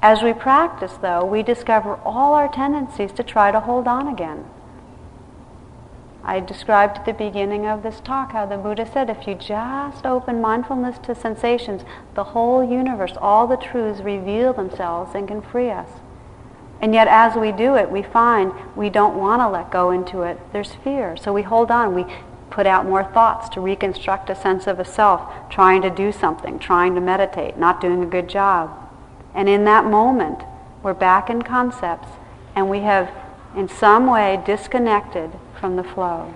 As 0.00 0.22
we 0.22 0.32
practice, 0.32 0.94
though, 1.02 1.24
we 1.24 1.42
discover 1.42 1.96
all 2.04 2.32
our 2.32 2.48
tendencies 2.48 3.12
to 3.12 3.22
try 3.22 3.50
to 3.50 3.60
hold 3.60 3.86
on 3.86 4.08
again. 4.08 4.44
I 6.28 6.40
described 6.40 6.98
at 6.98 7.06
the 7.06 7.14
beginning 7.14 7.64
of 7.64 7.82
this 7.82 8.00
talk 8.00 8.32
how 8.32 8.44
the 8.44 8.58
Buddha 8.58 8.84
said 8.84 9.08
if 9.08 9.26
you 9.26 9.34
just 9.34 10.04
open 10.04 10.42
mindfulness 10.42 10.98
to 11.04 11.14
sensations, 11.14 11.84
the 12.14 12.22
whole 12.22 12.62
universe, 12.62 13.14
all 13.18 13.46
the 13.46 13.56
truths 13.56 14.02
reveal 14.02 14.52
themselves 14.52 15.14
and 15.14 15.26
can 15.26 15.40
free 15.40 15.70
us. 15.70 15.88
And 16.82 16.92
yet, 16.92 17.08
as 17.08 17.34
we 17.34 17.50
do 17.50 17.76
it, 17.76 17.90
we 17.90 18.02
find 18.02 18.52
we 18.76 18.90
don't 18.90 19.16
want 19.16 19.40
to 19.40 19.48
let 19.48 19.70
go 19.70 19.90
into 19.90 20.20
it. 20.20 20.38
There's 20.52 20.74
fear. 20.74 21.16
So 21.16 21.32
we 21.32 21.40
hold 21.40 21.70
on. 21.70 21.94
We 21.94 22.04
put 22.50 22.66
out 22.66 22.84
more 22.84 23.04
thoughts 23.04 23.48
to 23.54 23.62
reconstruct 23.62 24.28
a 24.28 24.34
sense 24.34 24.66
of 24.66 24.78
a 24.78 24.84
self, 24.84 25.48
trying 25.48 25.80
to 25.80 25.88
do 25.88 26.12
something, 26.12 26.58
trying 26.58 26.94
to 26.94 27.00
meditate, 27.00 27.56
not 27.56 27.80
doing 27.80 28.02
a 28.02 28.06
good 28.06 28.28
job. 28.28 28.68
And 29.34 29.48
in 29.48 29.64
that 29.64 29.86
moment, 29.86 30.42
we're 30.82 30.92
back 30.92 31.30
in 31.30 31.40
concepts 31.40 32.08
and 32.54 32.68
we 32.68 32.80
have, 32.80 33.10
in 33.56 33.66
some 33.66 34.06
way, 34.06 34.42
disconnected 34.44 35.30
from 35.60 35.76
the 35.76 35.84
flow. 35.84 36.34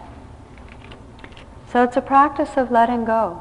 So 1.71 1.83
it's 1.85 1.97
a 1.97 2.03
practice 2.03 2.51
of 2.57 2.71
letting 2.71 3.05
go. 3.05 3.41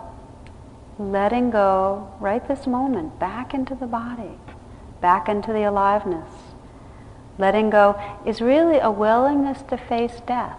Letting 0.97 1.49
go 1.49 2.13
right 2.19 2.47
this 2.47 2.67
moment, 2.67 3.19
back 3.19 3.53
into 3.53 3.75
the 3.75 3.88
body, 3.88 4.38
back 5.01 5.27
into 5.27 5.51
the 5.51 5.63
aliveness. 5.63 6.29
Letting 7.38 7.69
go 7.69 7.99
is 8.25 8.39
really 8.41 8.77
a 8.77 8.91
willingness 8.91 9.63
to 9.63 9.77
face 9.77 10.21
death, 10.27 10.57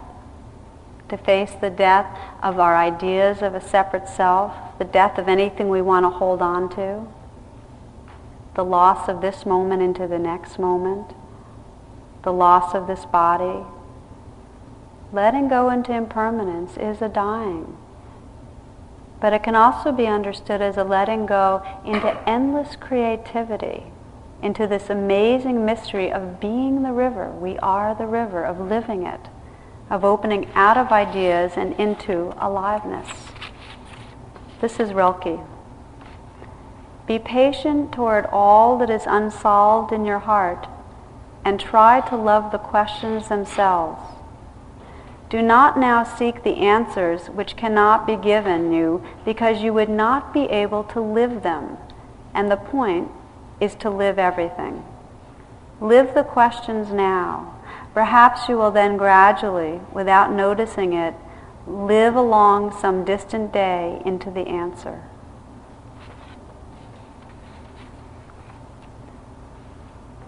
to 1.09 1.17
face 1.17 1.53
the 1.61 1.69
death 1.69 2.17
of 2.41 2.59
our 2.59 2.75
ideas 2.75 3.41
of 3.41 3.55
a 3.55 3.61
separate 3.61 4.07
self, 4.09 4.53
the 4.79 4.85
death 4.85 5.17
of 5.17 5.27
anything 5.27 5.69
we 5.69 5.81
want 5.81 6.03
to 6.03 6.09
hold 6.09 6.41
on 6.41 6.69
to, 6.75 7.07
the 8.55 8.65
loss 8.65 9.07
of 9.07 9.21
this 9.21 9.45
moment 9.45 9.81
into 9.81 10.07
the 10.07 10.19
next 10.19 10.59
moment, 10.59 11.13
the 12.23 12.33
loss 12.33 12.75
of 12.75 12.87
this 12.87 13.05
body, 13.05 13.65
letting 15.13 15.47
go 15.47 15.69
into 15.69 15.93
impermanence 15.93 16.75
is 16.75 17.01
a 17.01 17.07
dying. 17.07 17.77
But 19.21 19.31
it 19.31 19.43
can 19.43 19.55
also 19.55 19.91
be 19.91 20.07
understood 20.07 20.61
as 20.61 20.75
a 20.75 20.83
letting 20.83 21.27
go 21.27 21.63
into 21.85 22.17
endless 22.27 22.75
creativity, 22.75 23.83
into 24.41 24.65
this 24.67 24.89
amazing 24.89 25.63
mystery 25.63 26.11
of 26.11 26.39
being 26.39 26.81
the 26.81 26.91
river. 26.91 27.29
We 27.29 27.57
are 27.59 27.95
the 27.95 28.07
river, 28.07 28.43
of 28.43 28.59
living 28.59 29.05
it, 29.05 29.29
of 29.89 30.03
opening 30.03 30.49
out 30.55 30.77
of 30.77 30.91
ideas 30.91 31.53
and 31.55 31.73
into 31.79 32.33
aliveness. 32.37 33.07
This 34.61 34.79
is 34.79 34.93
Rilke. 34.93 35.39
Be 37.05 37.19
patient 37.19 37.91
toward 37.91 38.25
all 38.31 38.77
that 38.79 38.89
is 38.89 39.03
unsolved 39.05 39.93
in 39.93 40.05
your 40.05 40.19
heart 40.19 40.67
and 41.45 41.59
try 41.59 42.01
to 42.09 42.15
love 42.15 42.51
the 42.51 42.57
questions 42.57 43.27
themselves. 43.27 44.01
Do 45.33 45.41
not 45.41 45.79
now 45.79 46.03
seek 46.03 46.43
the 46.43 46.57
answers 46.57 47.25
which 47.25 47.55
cannot 47.55 48.05
be 48.05 48.15
given 48.15 48.71
you 48.71 49.03
because 49.25 49.63
you 49.63 49.73
would 49.73 49.89
not 49.89 50.31
be 50.31 50.41
able 50.41 50.83
to 50.83 51.01
live 51.01 51.41
them. 51.41 51.79
And 52.35 52.51
the 52.51 52.55
point 52.55 53.09
is 53.59 53.73
to 53.77 53.89
live 53.89 54.19
everything. 54.19 54.85
Live 55.81 56.13
the 56.13 56.23
questions 56.23 56.91
now. 56.91 57.59
Perhaps 57.95 58.47
you 58.47 58.57
will 58.57 58.69
then 58.69 58.95
gradually, 58.95 59.81
without 59.91 60.31
noticing 60.31 60.93
it, 60.93 61.15
live 61.65 62.13
along 62.15 62.79
some 62.79 63.03
distant 63.03 63.51
day 63.51 64.03
into 64.05 64.29
the 64.29 64.45
answer. 64.45 65.01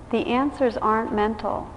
The 0.10 0.26
answers 0.26 0.78
aren't 0.78 1.14
mental. 1.14 1.70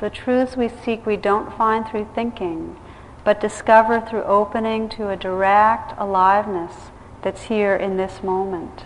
The 0.00 0.10
truths 0.10 0.56
we 0.56 0.68
seek 0.68 1.04
we 1.04 1.16
don't 1.16 1.56
find 1.56 1.86
through 1.86 2.08
thinking, 2.14 2.76
but 3.24 3.40
discover 3.40 4.00
through 4.00 4.22
opening 4.22 4.88
to 4.90 5.08
a 5.08 5.16
direct 5.16 5.92
aliveness 5.98 6.90
that's 7.22 7.44
here 7.44 7.74
in 7.74 7.96
this 7.96 8.22
moment. 8.22 8.84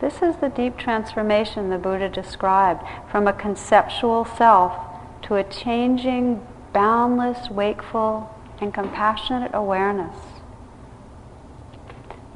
This 0.00 0.20
is 0.22 0.36
the 0.36 0.48
deep 0.48 0.76
transformation 0.76 1.70
the 1.70 1.78
Buddha 1.78 2.08
described 2.08 2.82
from 3.10 3.26
a 3.26 3.32
conceptual 3.32 4.24
self 4.24 4.74
to 5.22 5.36
a 5.36 5.44
changing, 5.44 6.44
boundless, 6.72 7.48
wakeful, 7.50 8.34
and 8.60 8.74
compassionate 8.74 9.52
awareness. 9.54 10.16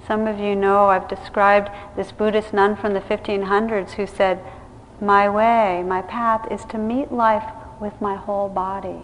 Some 0.06 0.26
of 0.26 0.38
you 0.38 0.54
know 0.56 0.86
I've 0.86 1.08
described 1.08 1.70
this 1.96 2.12
Buddhist 2.12 2.52
nun 2.52 2.76
from 2.76 2.94
the 2.94 3.00
1500s 3.00 3.92
who 3.92 4.06
said, 4.06 4.44
my 5.02 5.28
way, 5.28 5.82
my 5.84 6.00
path 6.00 6.50
is 6.50 6.64
to 6.66 6.78
meet 6.78 7.10
life 7.10 7.44
with 7.80 8.00
my 8.00 8.14
whole 8.14 8.48
body. 8.48 9.02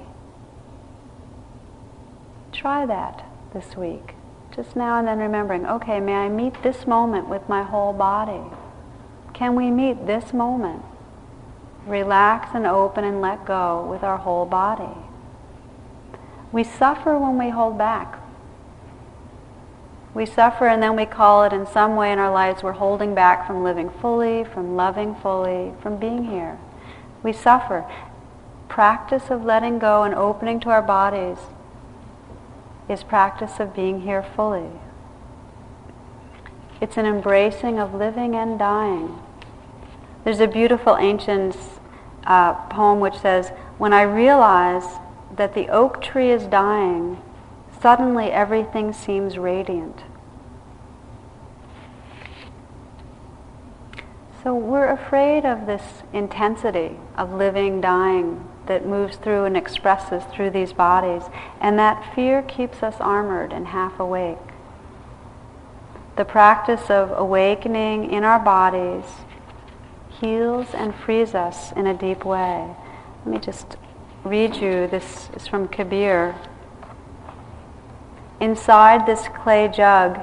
Try 2.53 2.86
that 2.86 3.24
this 3.53 3.76
week. 3.76 4.14
Just 4.55 4.76
now 4.76 4.99
and 4.99 5.09
then 5.09 5.18
remembering, 5.18 5.66
okay, 5.66 5.99
may 5.99 6.14
I 6.14 6.28
meet 6.28 6.62
this 6.62 6.86
moment 6.86 7.28
with 7.28 7.49
my 7.49 7.64
whole 7.64 7.92
body? 7.92 8.42
Can 9.34 9.57
we 9.57 9.70
meet 9.70 10.07
this 10.07 10.32
moment? 10.32 10.82
Relax 11.84 12.51
and 12.55 12.66
open 12.66 13.05
and 13.05 13.20
let 13.20 13.44
go 13.44 13.84
with 13.84 14.03
our 14.03 14.18
whole 14.18 14.46
body. 14.46 14.96
We 16.53 16.64
suffer 16.64 17.18
when 17.18 17.38
we 17.38 17.51
hold 17.51 17.76
back. 17.76 18.20
We 20.14 20.26
suffer 20.26 20.66
and 20.66 20.82
then 20.82 20.96
we 20.96 21.06
call 21.06 21.44
it 21.44 21.52
in 21.52 21.66
some 21.66 21.96
way 21.96 22.12
in 22.12 22.18
our 22.18 22.32
lives 22.32 22.62
we're 22.62 22.72
holding 22.72 23.14
back 23.14 23.46
from 23.46 23.62
living 23.62 23.90
fully, 23.90 24.44
from 24.44 24.76
loving 24.76 25.14
fully, 25.16 25.72
from 25.82 25.98
being 25.98 26.24
here. 26.24 26.59
We 27.22 27.32
suffer. 27.32 27.84
Practice 28.68 29.30
of 29.30 29.44
letting 29.44 29.78
go 29.78 30.02
and 30.02 30.14
opening 30.14 30.61
to 30.61 30.70
our 30.70 30.82
bodies 30.82 31.38
is 32.88 33.02
practice 33.02 33.61
of 33.61 33.74
being 33.74 34.02
here 34.02 34.22
fully. 34.22 34.70
It's 36.80 36.96
an 36.96 37.06
embracing 37.06 37.78
of 37.78 37.94
living 37.94 38.34
and 38.34 38.59
dying. 38.59 39.18
There's 40.24 40.40
a 40.40 40.46
beautiful 40.46 40.96
ancient 40.96 41.56
uh, 42.24 42.54
poem 42.68 43.00
which 43.00 43.18
says, 43.18 43.48
When 43.78 43.92
I 43.92 44.02
realize 44.02 44.84
that 45.34 45.54
the 45.54 45.68
oak 45.68 46.00
tree 46.00 46.30
is 46.30 46.44
dying, 46.44 47.20
suddenly 47.81 48.31
everything 48.31 48.93
seems 48.93 49.39
radiant. 49.39 50.03
So 54.43 54.55
we're 54.55 54.91
afraid 54.91 55.45
of 55.45 55.66
this 55.66 56.03
intensity 56.12 56.97
of 57.16 57.35
living, 57.35 57.81
dying 57.81 58.49
that 58.66 58.87
moves 58.87 59.16
through 59.16 59.45
and 59.45 59.57
expresses 59.57 60.22
through 60.33 60.51
these 60.51 60.72
bodies, 60.72 61.24
and 61.61 61.79
that 61.79 62.14
fear 62.14 62.43
keeps 62.43 62.83
us 62.83 62.95
armored 63.01 63.53
and 63.53 63.68
half 63.68 63.99
awake. 63.99 64.39
The 66.16 66.24
practice 66.24 66.89
of 66.89 67.11
awakening 67.12 68.11
in 68.11 68.24
our 68.24 68.39
bodies 68.39 69.05
heals 70.20 70.68
and 70.74 70.95
frees 70.95 71.35
us 71.35 71.72
in 71.72 71.87
a 71.87 71.95
deep 71.95 72.24
way. 72.24 72.74
Let 73.24 73.35
me 73.35 73.39
just 73.39 73.76
read 74.24 74.57
you 74.57 74.87
this 74.87 75.31
is 75.35 75.47
from 75.47 75.68
Kabir. 75.68 76.35
Inside 78.41 79.05
this 79.05 79.26
clay 79.28 79.66
jug, 79.66 80.20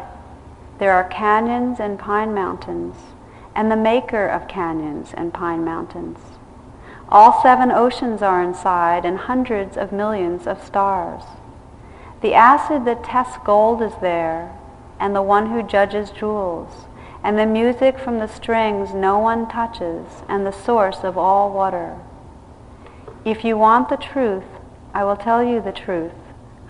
there 0.79 0.93
are 0.93 1.03
canyons 1.03 1.81
and 1.81 1.99
pine 1.99 2.33
mountains, 2.33 2.95
and 3.53 3.69
the 3.69 3.75
maker 3.75 4.25
of 4.27 4.47
canyons 4.47 5.13
and 5.13 5.33
pine 5.33 5.65
mountains. 5.65 6.19
All 7.09 7.41
seven 7.41 7.71
oceans 7.71 8.21
are 8.21 8.41
inside, 8.41 9.03
and 9.03 9.17
hundreds 9.17 9.75
of 9.75 9.91
millions 9.91 10.47
of 10.47 10.63
stars. 10.63 11.23
The 12.21 12.33
acid 12.33 12.85
that 12.85 13.03
tests 13.03 13.37
gold 13.43 13.81
is 13.81 13.93
there, 13.99 14.57
and 14.99 15.13
the 15.13 15.21
one 15.21 15.51
who 15.51 15.61
judges 15.61 16.09
jewels, 16.09 16.85
and 17.21 17.37
the 17.37 17.45
music 17.45 17.99
from 17.99 18.19
the 18.19 18.27
strings 18.27 18.93
no 18.93 19.19
one 19.19 19.47
touches, 19.49 20.23
and 20.29 20.45
the 20.45 20.51
source 20.51 21.03
of 21.03 21.17
all 21.17 21.51
water. 21.51 21.99
If 23.25 23.43
you 23.43 23.57
want 23.57 23.89
the 23.89 23.97
truth, 23.97 24.45
I 24.93 25.03
will 25.03 25.17
tell 25.17 25.43
you 25.43 25.61
the 25.61 25.73
truth. 25.73 26.13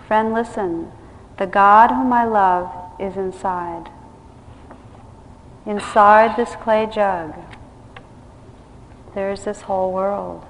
Friend, 0.08 0.34
listen. 0.34 0.90
The 1.38 1.46
God 1.46 1.90
whom 1.90 2.12
I 2.12 2.24
love 2.24 2.72
is 2.98 3.16
inside. 3.16 3.90
Inside 5.66 6.36
this 6.36 6.54
clay 6.56 6.86
jug, 6.86 7.34
there 9.14 9.32
is 9.32 9.44
this 9.44 9.62
whole 9.62 9.92
world. 9.92 10.44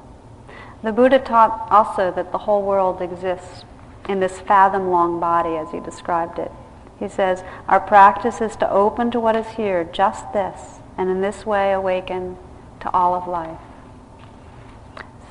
The 0.83 0.93
Buddha 0.93 1.19
taught 1.19 1.69
also 1.71 2.13
that 2.13 2.33
the 2.33 2.39
whole 2.39 2.63
world 2.63 3.01
exists 3.01 3.65
in 4.09 4.21
this 4.21 4.39
fathom 4.41 4.91
long 4.91 5.19
body 5.19 5.57
as 5.57 5.71
he 5.73 5.81
described 5.81 6.39
it. 6.39 6.53
He 6.99 7.09
says, 7.09 7.43
Our 7.69 7.81
practice 7.81 8.41
is 8.41 8.57
to 8.57 8.71
open 8.71 9.11
to 9.11 9.21
what 9.21 9.37
is 9.37 9.49
here, 9.57 9.85
just 9.85 10.33
this, 10.33 10.61
and 10.97 11.11
in 11.11 11.21
this 11.21 11.45
way 11.45 11.73
awaken 11.73 12.37
to 12.81 12.91
all 12.93 13.15
of 13.15 13.27
life. 13.27 13.59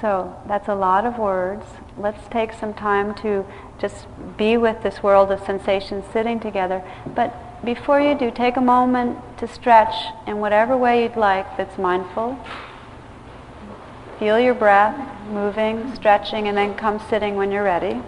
So 0.01 0.35
that's 0.47 0.67
a 0.67 0.75
lot 0.75 1.05
of 1.05 1.17
words. 1.17 1.65
Let's 1.97 2.27
take 2.29 2.53
some 2.53 2.73
time 2.73 3.15
to 3.15 3.45
just 3.79 4.07
be 4.37 4.57
with 4.57 4.81
this 4.83 5.03
world 5.03 5.31
of 5.31 5.43
sensations 5.43 6.05
sitting 6.11 6.39
together. 6.39 6.83
But 7.13 7.33
before 7.63 7.99
you 7.99 8.15
do, 8.15 8.31
take 8.31 8.57
a 8.57 8.61
moment 8.61 9.17
to 9.37 9.47
stretch 9.47 9.95
in 10.27 10.39
whatever 10.39 10.77
way 10.77 11.03
you'd 11.03 11.17
like 11.17 11.57
that's 11.57 11.77
mindful. 11.77 12.37
Feel 14.19 14.39
your 14.39 14.53
breath 14.53 14.95
moving, 15.29 15.93
stretching, 15.95 16.47
and 16.47 16.57
then 16.57 16.75
come 16.75 16.99
sitting 17.09 17.35
when 17.35 17.51
you're 17.51 17.63
ready. 17.63 18.01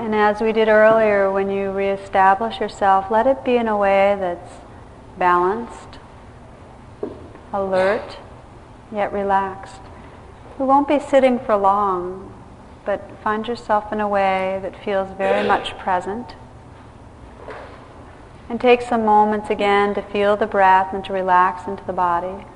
And 0.00 0.14
as 0.30 0.40
we 0.40 0.52
did 0.52 0.68
earlier, 0.68 1.28
when 1.28 1.50
you 1.50 1.72
reestablish 1.72 2.60
yourself, 2.60 3.10
let 3.10 3.26
it 3.26 3.44
be 3.44 3.56
in 3.56 3.66
a 3.66 3.76
way 3.76 4.16
that's 4.20 4.60
balanced, 5.18 5.98
alert, 7.52 8.16
yet 8.92 9.12
relaxed. 9.12 9.80
We 10.56 10.66
won't 10.66 10.86
be 10.86 11.00
sitting 11.00 11.40
for 11.40 11.56
long, 11.56 12.32
but 12.84 13.10
find 13.24 13.48
yourself 13.48 13.92
in 13.92 13.98
a 13.98 14.06
way 14.06 14.60
that 14.62 14.84
feels 14.84 15.10
very 15.18 15.44
much 15.44 15.76
present. 15.78 16.36
And 18.48 18.60
take 18.60 18.82
some 18.82 19.04
moments 19.04 19.50
again 19.50 19.96
to 19.96 20.02
feel 20.02 20.36
the 20.36 20.46
breath 20.46 20.94
and 20.94 21.04
to 21.06 21.12
relax 21.12 21.66
into 21.66 21.84
the 21.84 21.92
body. 21.92 22.46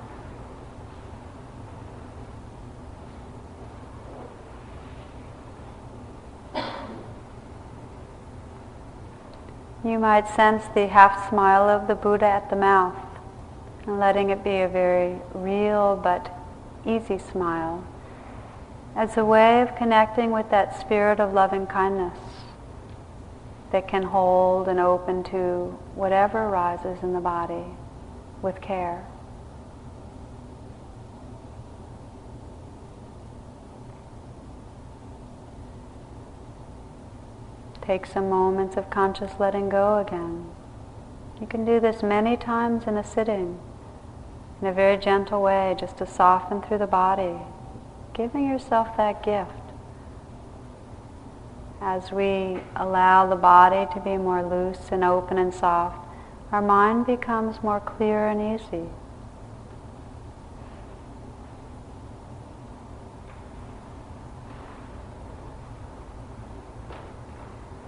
You 9.84 9.98
might 9.98 10.26
sense 10.28 10.64
the 10.74 10.86
half 10.86 11.28
smile 11.28 11.68
of 11.68 11.88
the 11.88 11.94
Buddha 11.94 12.24
at 12.24 12.48
the 12.48 12.56
mouth, 12.56 12.96
and 13.86 14.00
letting 14.00 14.30
it 14.30 14.42
be 14.42 14.62
a 14.62 14.68
very 14.68 15.20
real 15.34 15.94
but 16.02 16.34
easy 16.86 17.18
smile 17.18 17.84
as 18.96 19.18
a 19.18 19.24
way 19.24 19.60
of 19.60 19.76
connecting 19.76 20.30
with 20.30 20.48
that 20.50 20.80
spirit 20.80 21.20
of 21.20 21.34
loving 21.34 21.66
kindness 21.66 22.18
that 23.72 23.86
can 23.86 24.04
hold 24.04 24.68
and 24.68 24.80
open 24.80 25.22
to 25.24 25.76
whatever 25.94 26.38
arises 26.38 27.02
in 27.02 27.12
the 27.12 27.20
body 27.20 27.64
with 28.40 28.60
care. 28.60 29.06
Take 37.86 38.06
some 38.06 38.30
moments 38.30 38.76
of 38.76 38.88
conscious 38.88 39.32
letting 39.38 39.68
go 39.68 39.98
again. 39.98 40.46
You 41.38 41.46
can 41.46 41.66
do 41.66 41.80
this 41.80 42.02
many 42.02 42.36
times 42.36 42.84
in 42.86 42.96
a 42.96 43.04
sitting, 43.04 43.58
in 44.62 44.66
a 44.66 44.72
very 44.72 44.96
gentle 44.96 45.42
way, 45.42 45.76
just 45.78 45.98
to 45.98 46.06
soften 46.06 46.62
through 46.62 46.78
the 46.78 46.86
body, 46.86 47.36
giving 48.14 48.48
yourself 48.48 48.96
that 48.96 49.22
gift. 49.22 49.50
As 51.82 52.10
we 52.10 52.60
allow 52.74 53.26
the 53.26 53.36
body 53.36 53.86
to 53.92 54.00
be 54.00 54.16
more 54.16 54.42
loose 54.42 54.88
and 54.90 55.04
open 55.04 55.36
and 55.36 55.52
soft, 55.52 56.08
our 56.52 56.62
mind 56.62 57.04
becomes 57.04 57.62
more 57.62 57.80
clear 57.80 58.28
and 58.28 58.40
easy. 58.40 58.88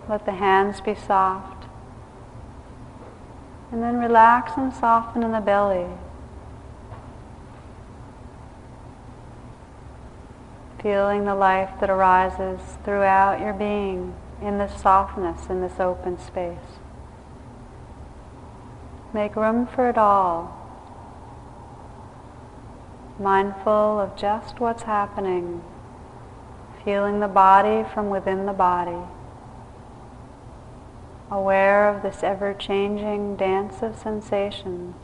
Let 0.09 0.25
the 0.25 0.33
hands 0.33 0.81
be 0.81 0.95
soft. 0.95 1.65
And 3.73 3.83
then 3.83 3.99
relax 3.99 4.53
and 4.57 4.73
soften 4.73 5.25
in 5.25 5.33
the 5.33 5.41
belly. 5.41 5.87
Feeling 10.81 11.25
the 11.25 11.35
life 11.35 11.71
that 11.81 11.91
arises 11.91 12.61
throughout 12.85 13.41
your 13.41 13.53
being 13.53 14.15
in 14.41 14.59
this 14.59 14.81
softness, 14.81 15.51
in 15.51 15.61
this 15.61 15.81
open 15.81 16.21
space. 16.21 16.79
Make 19.13 19.35
room 19.35 19.67
for 19.67 19.89
it 19.89 19.99
all. 19.99 20.53
Mindful 23.19 23.99
of 23.99 24.17
just 24.17 24.61
what's 24.61 24.85
happening. 24.85 25.65
Feeling 26.85 27.19
the 27.19 27.27
body 27.27 27.85
from 27.93 28.09
within 28.09 28.47
the 28.47 28.53
body 28.53 29.03
aware 31.31 31.89
of 31.89 32.03
this 32.03 32.23
ever 32.23 32.55
changing 32.55 33.37
dance 33.37 33.83
of 33.83 33.97
sensations. 33.97 34.95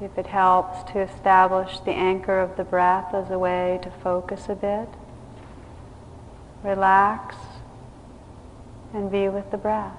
If 0.00 0.16
it 0.16 0.28
helps 0.28 0.90
to 0.92 1.00
establish 1.00 1.80
the 1.80 1.90
anchor 1.90 2.38
of 2.38 2.56
the 2.56 2.62
breath 2.62 3.12
as 3.12 3.30
a 3.30 3.38
way 3.38 3.80
to 3.82 3.90
focus 3.90 4.48
a 4.48 4.54
bit, 4.54 4.88
relax 6.62 7.34
and 8.94 9.10
be 9.10 9.28
with 9.28 9.50
the 9.50 9.56
breath. 9.56 9.96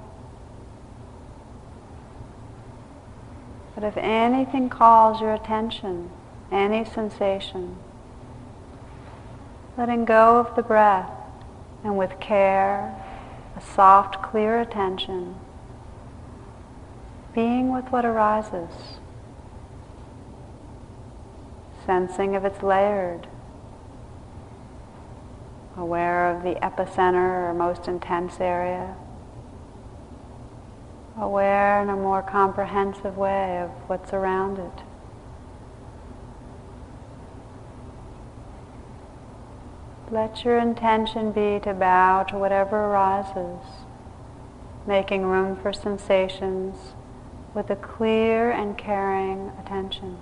But 3.75 3.83
if 3.83 3.97
anything 3.97 4.69
calls 4.69 5.19
your 5.19 5.33
attention, 5.33 6.09
any 6.51 6.85
sensation, 6.85 7.77
letting 9.79 10.03
go 10.03 10.37
of 10.37 10.53
the 10.57 10.61
breath 10.61 11.09
and 11.85 11.97
with 11.97 12.19
care, 12.19 12.93
a 13.55 13.61
soft, 13.61 14.21
clear 14.21 14.59
attention, 14.59 15.33
being 17.33 17.71
with 17.71 17.85
what 17.85 18.03
arises, 18.03 18.99
sensing 21.85 22.33
if 22.33 22.43
it's 22.43 22.61
layered, 22.61 23.25
aware 25.77 26.29
of 26.29 26.43
the 26.43 26.55
epicenter 26.55 27.49
or 27.49 27.53
most 27.53 27.87
intense 27.87 28.41
area, 28.41 28.97
aware 31.17 31.81
in 31.81 31.87
a 31.87 31.95
more 31.95 32.21
comprehensive 32.21 33.15
way 33.15 33.61
of 33.61 33.69
what's 33.87 34.11
around 34.11 34.59
it. 34.59 34.88
Let 40.11 40.43
your 40.43 40.57
intention 40.57 41.31
be 41.31 41.59
to 41.59 41.73
bow 41.73 42.23
to 42.29 42.37
whatever 42.37 42.75
arises, 42.75 43.59
making 44.87 45.23
room 45.23 45.55
for 45.55 45.71
sensations 45.71 46.95
with 47.53 47.69
a 47.69 47.75
clear 47.75 48.49
and 48.49 48.75
caring 48.75 49.51
attention. 49.63 50.17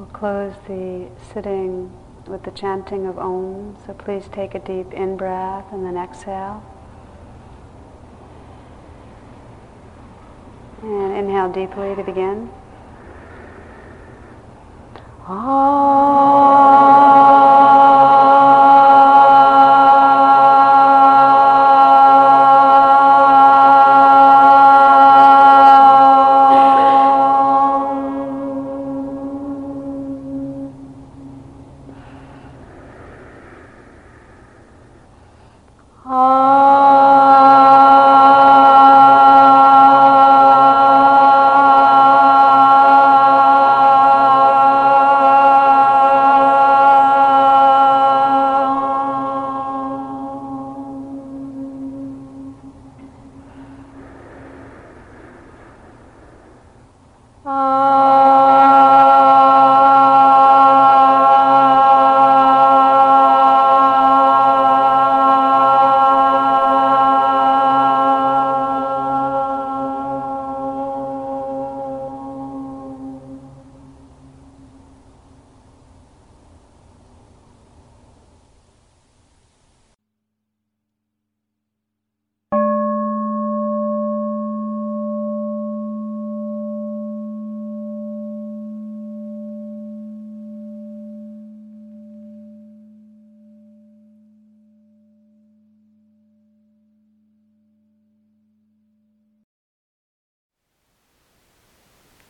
We'll 0.00 0.08
close 0.08 0.54
the 0.66 1.08
sitting 1.34 1.92
with 2.26 2.44
the 2.44 2.50
chanting 2.52 3.06
of 3.06 3.18
Om, 3.18 3.76
so 3.84 3.92
please 3.92 4.30
take 4.32 4.54
a 4.54 4.58
deep 4.58 4.94
in 4.94 5.18
breath 5.18 5.66
and 5.72 5.84
then 5.84 5.98
exhale. 5.98 6.64
And 10.80 11.12
inhale 11.12 11.52
deeply 11.52 11.94
to 11.96 12.02
begin. 12.02 12.48
Ah. 15.26 15.69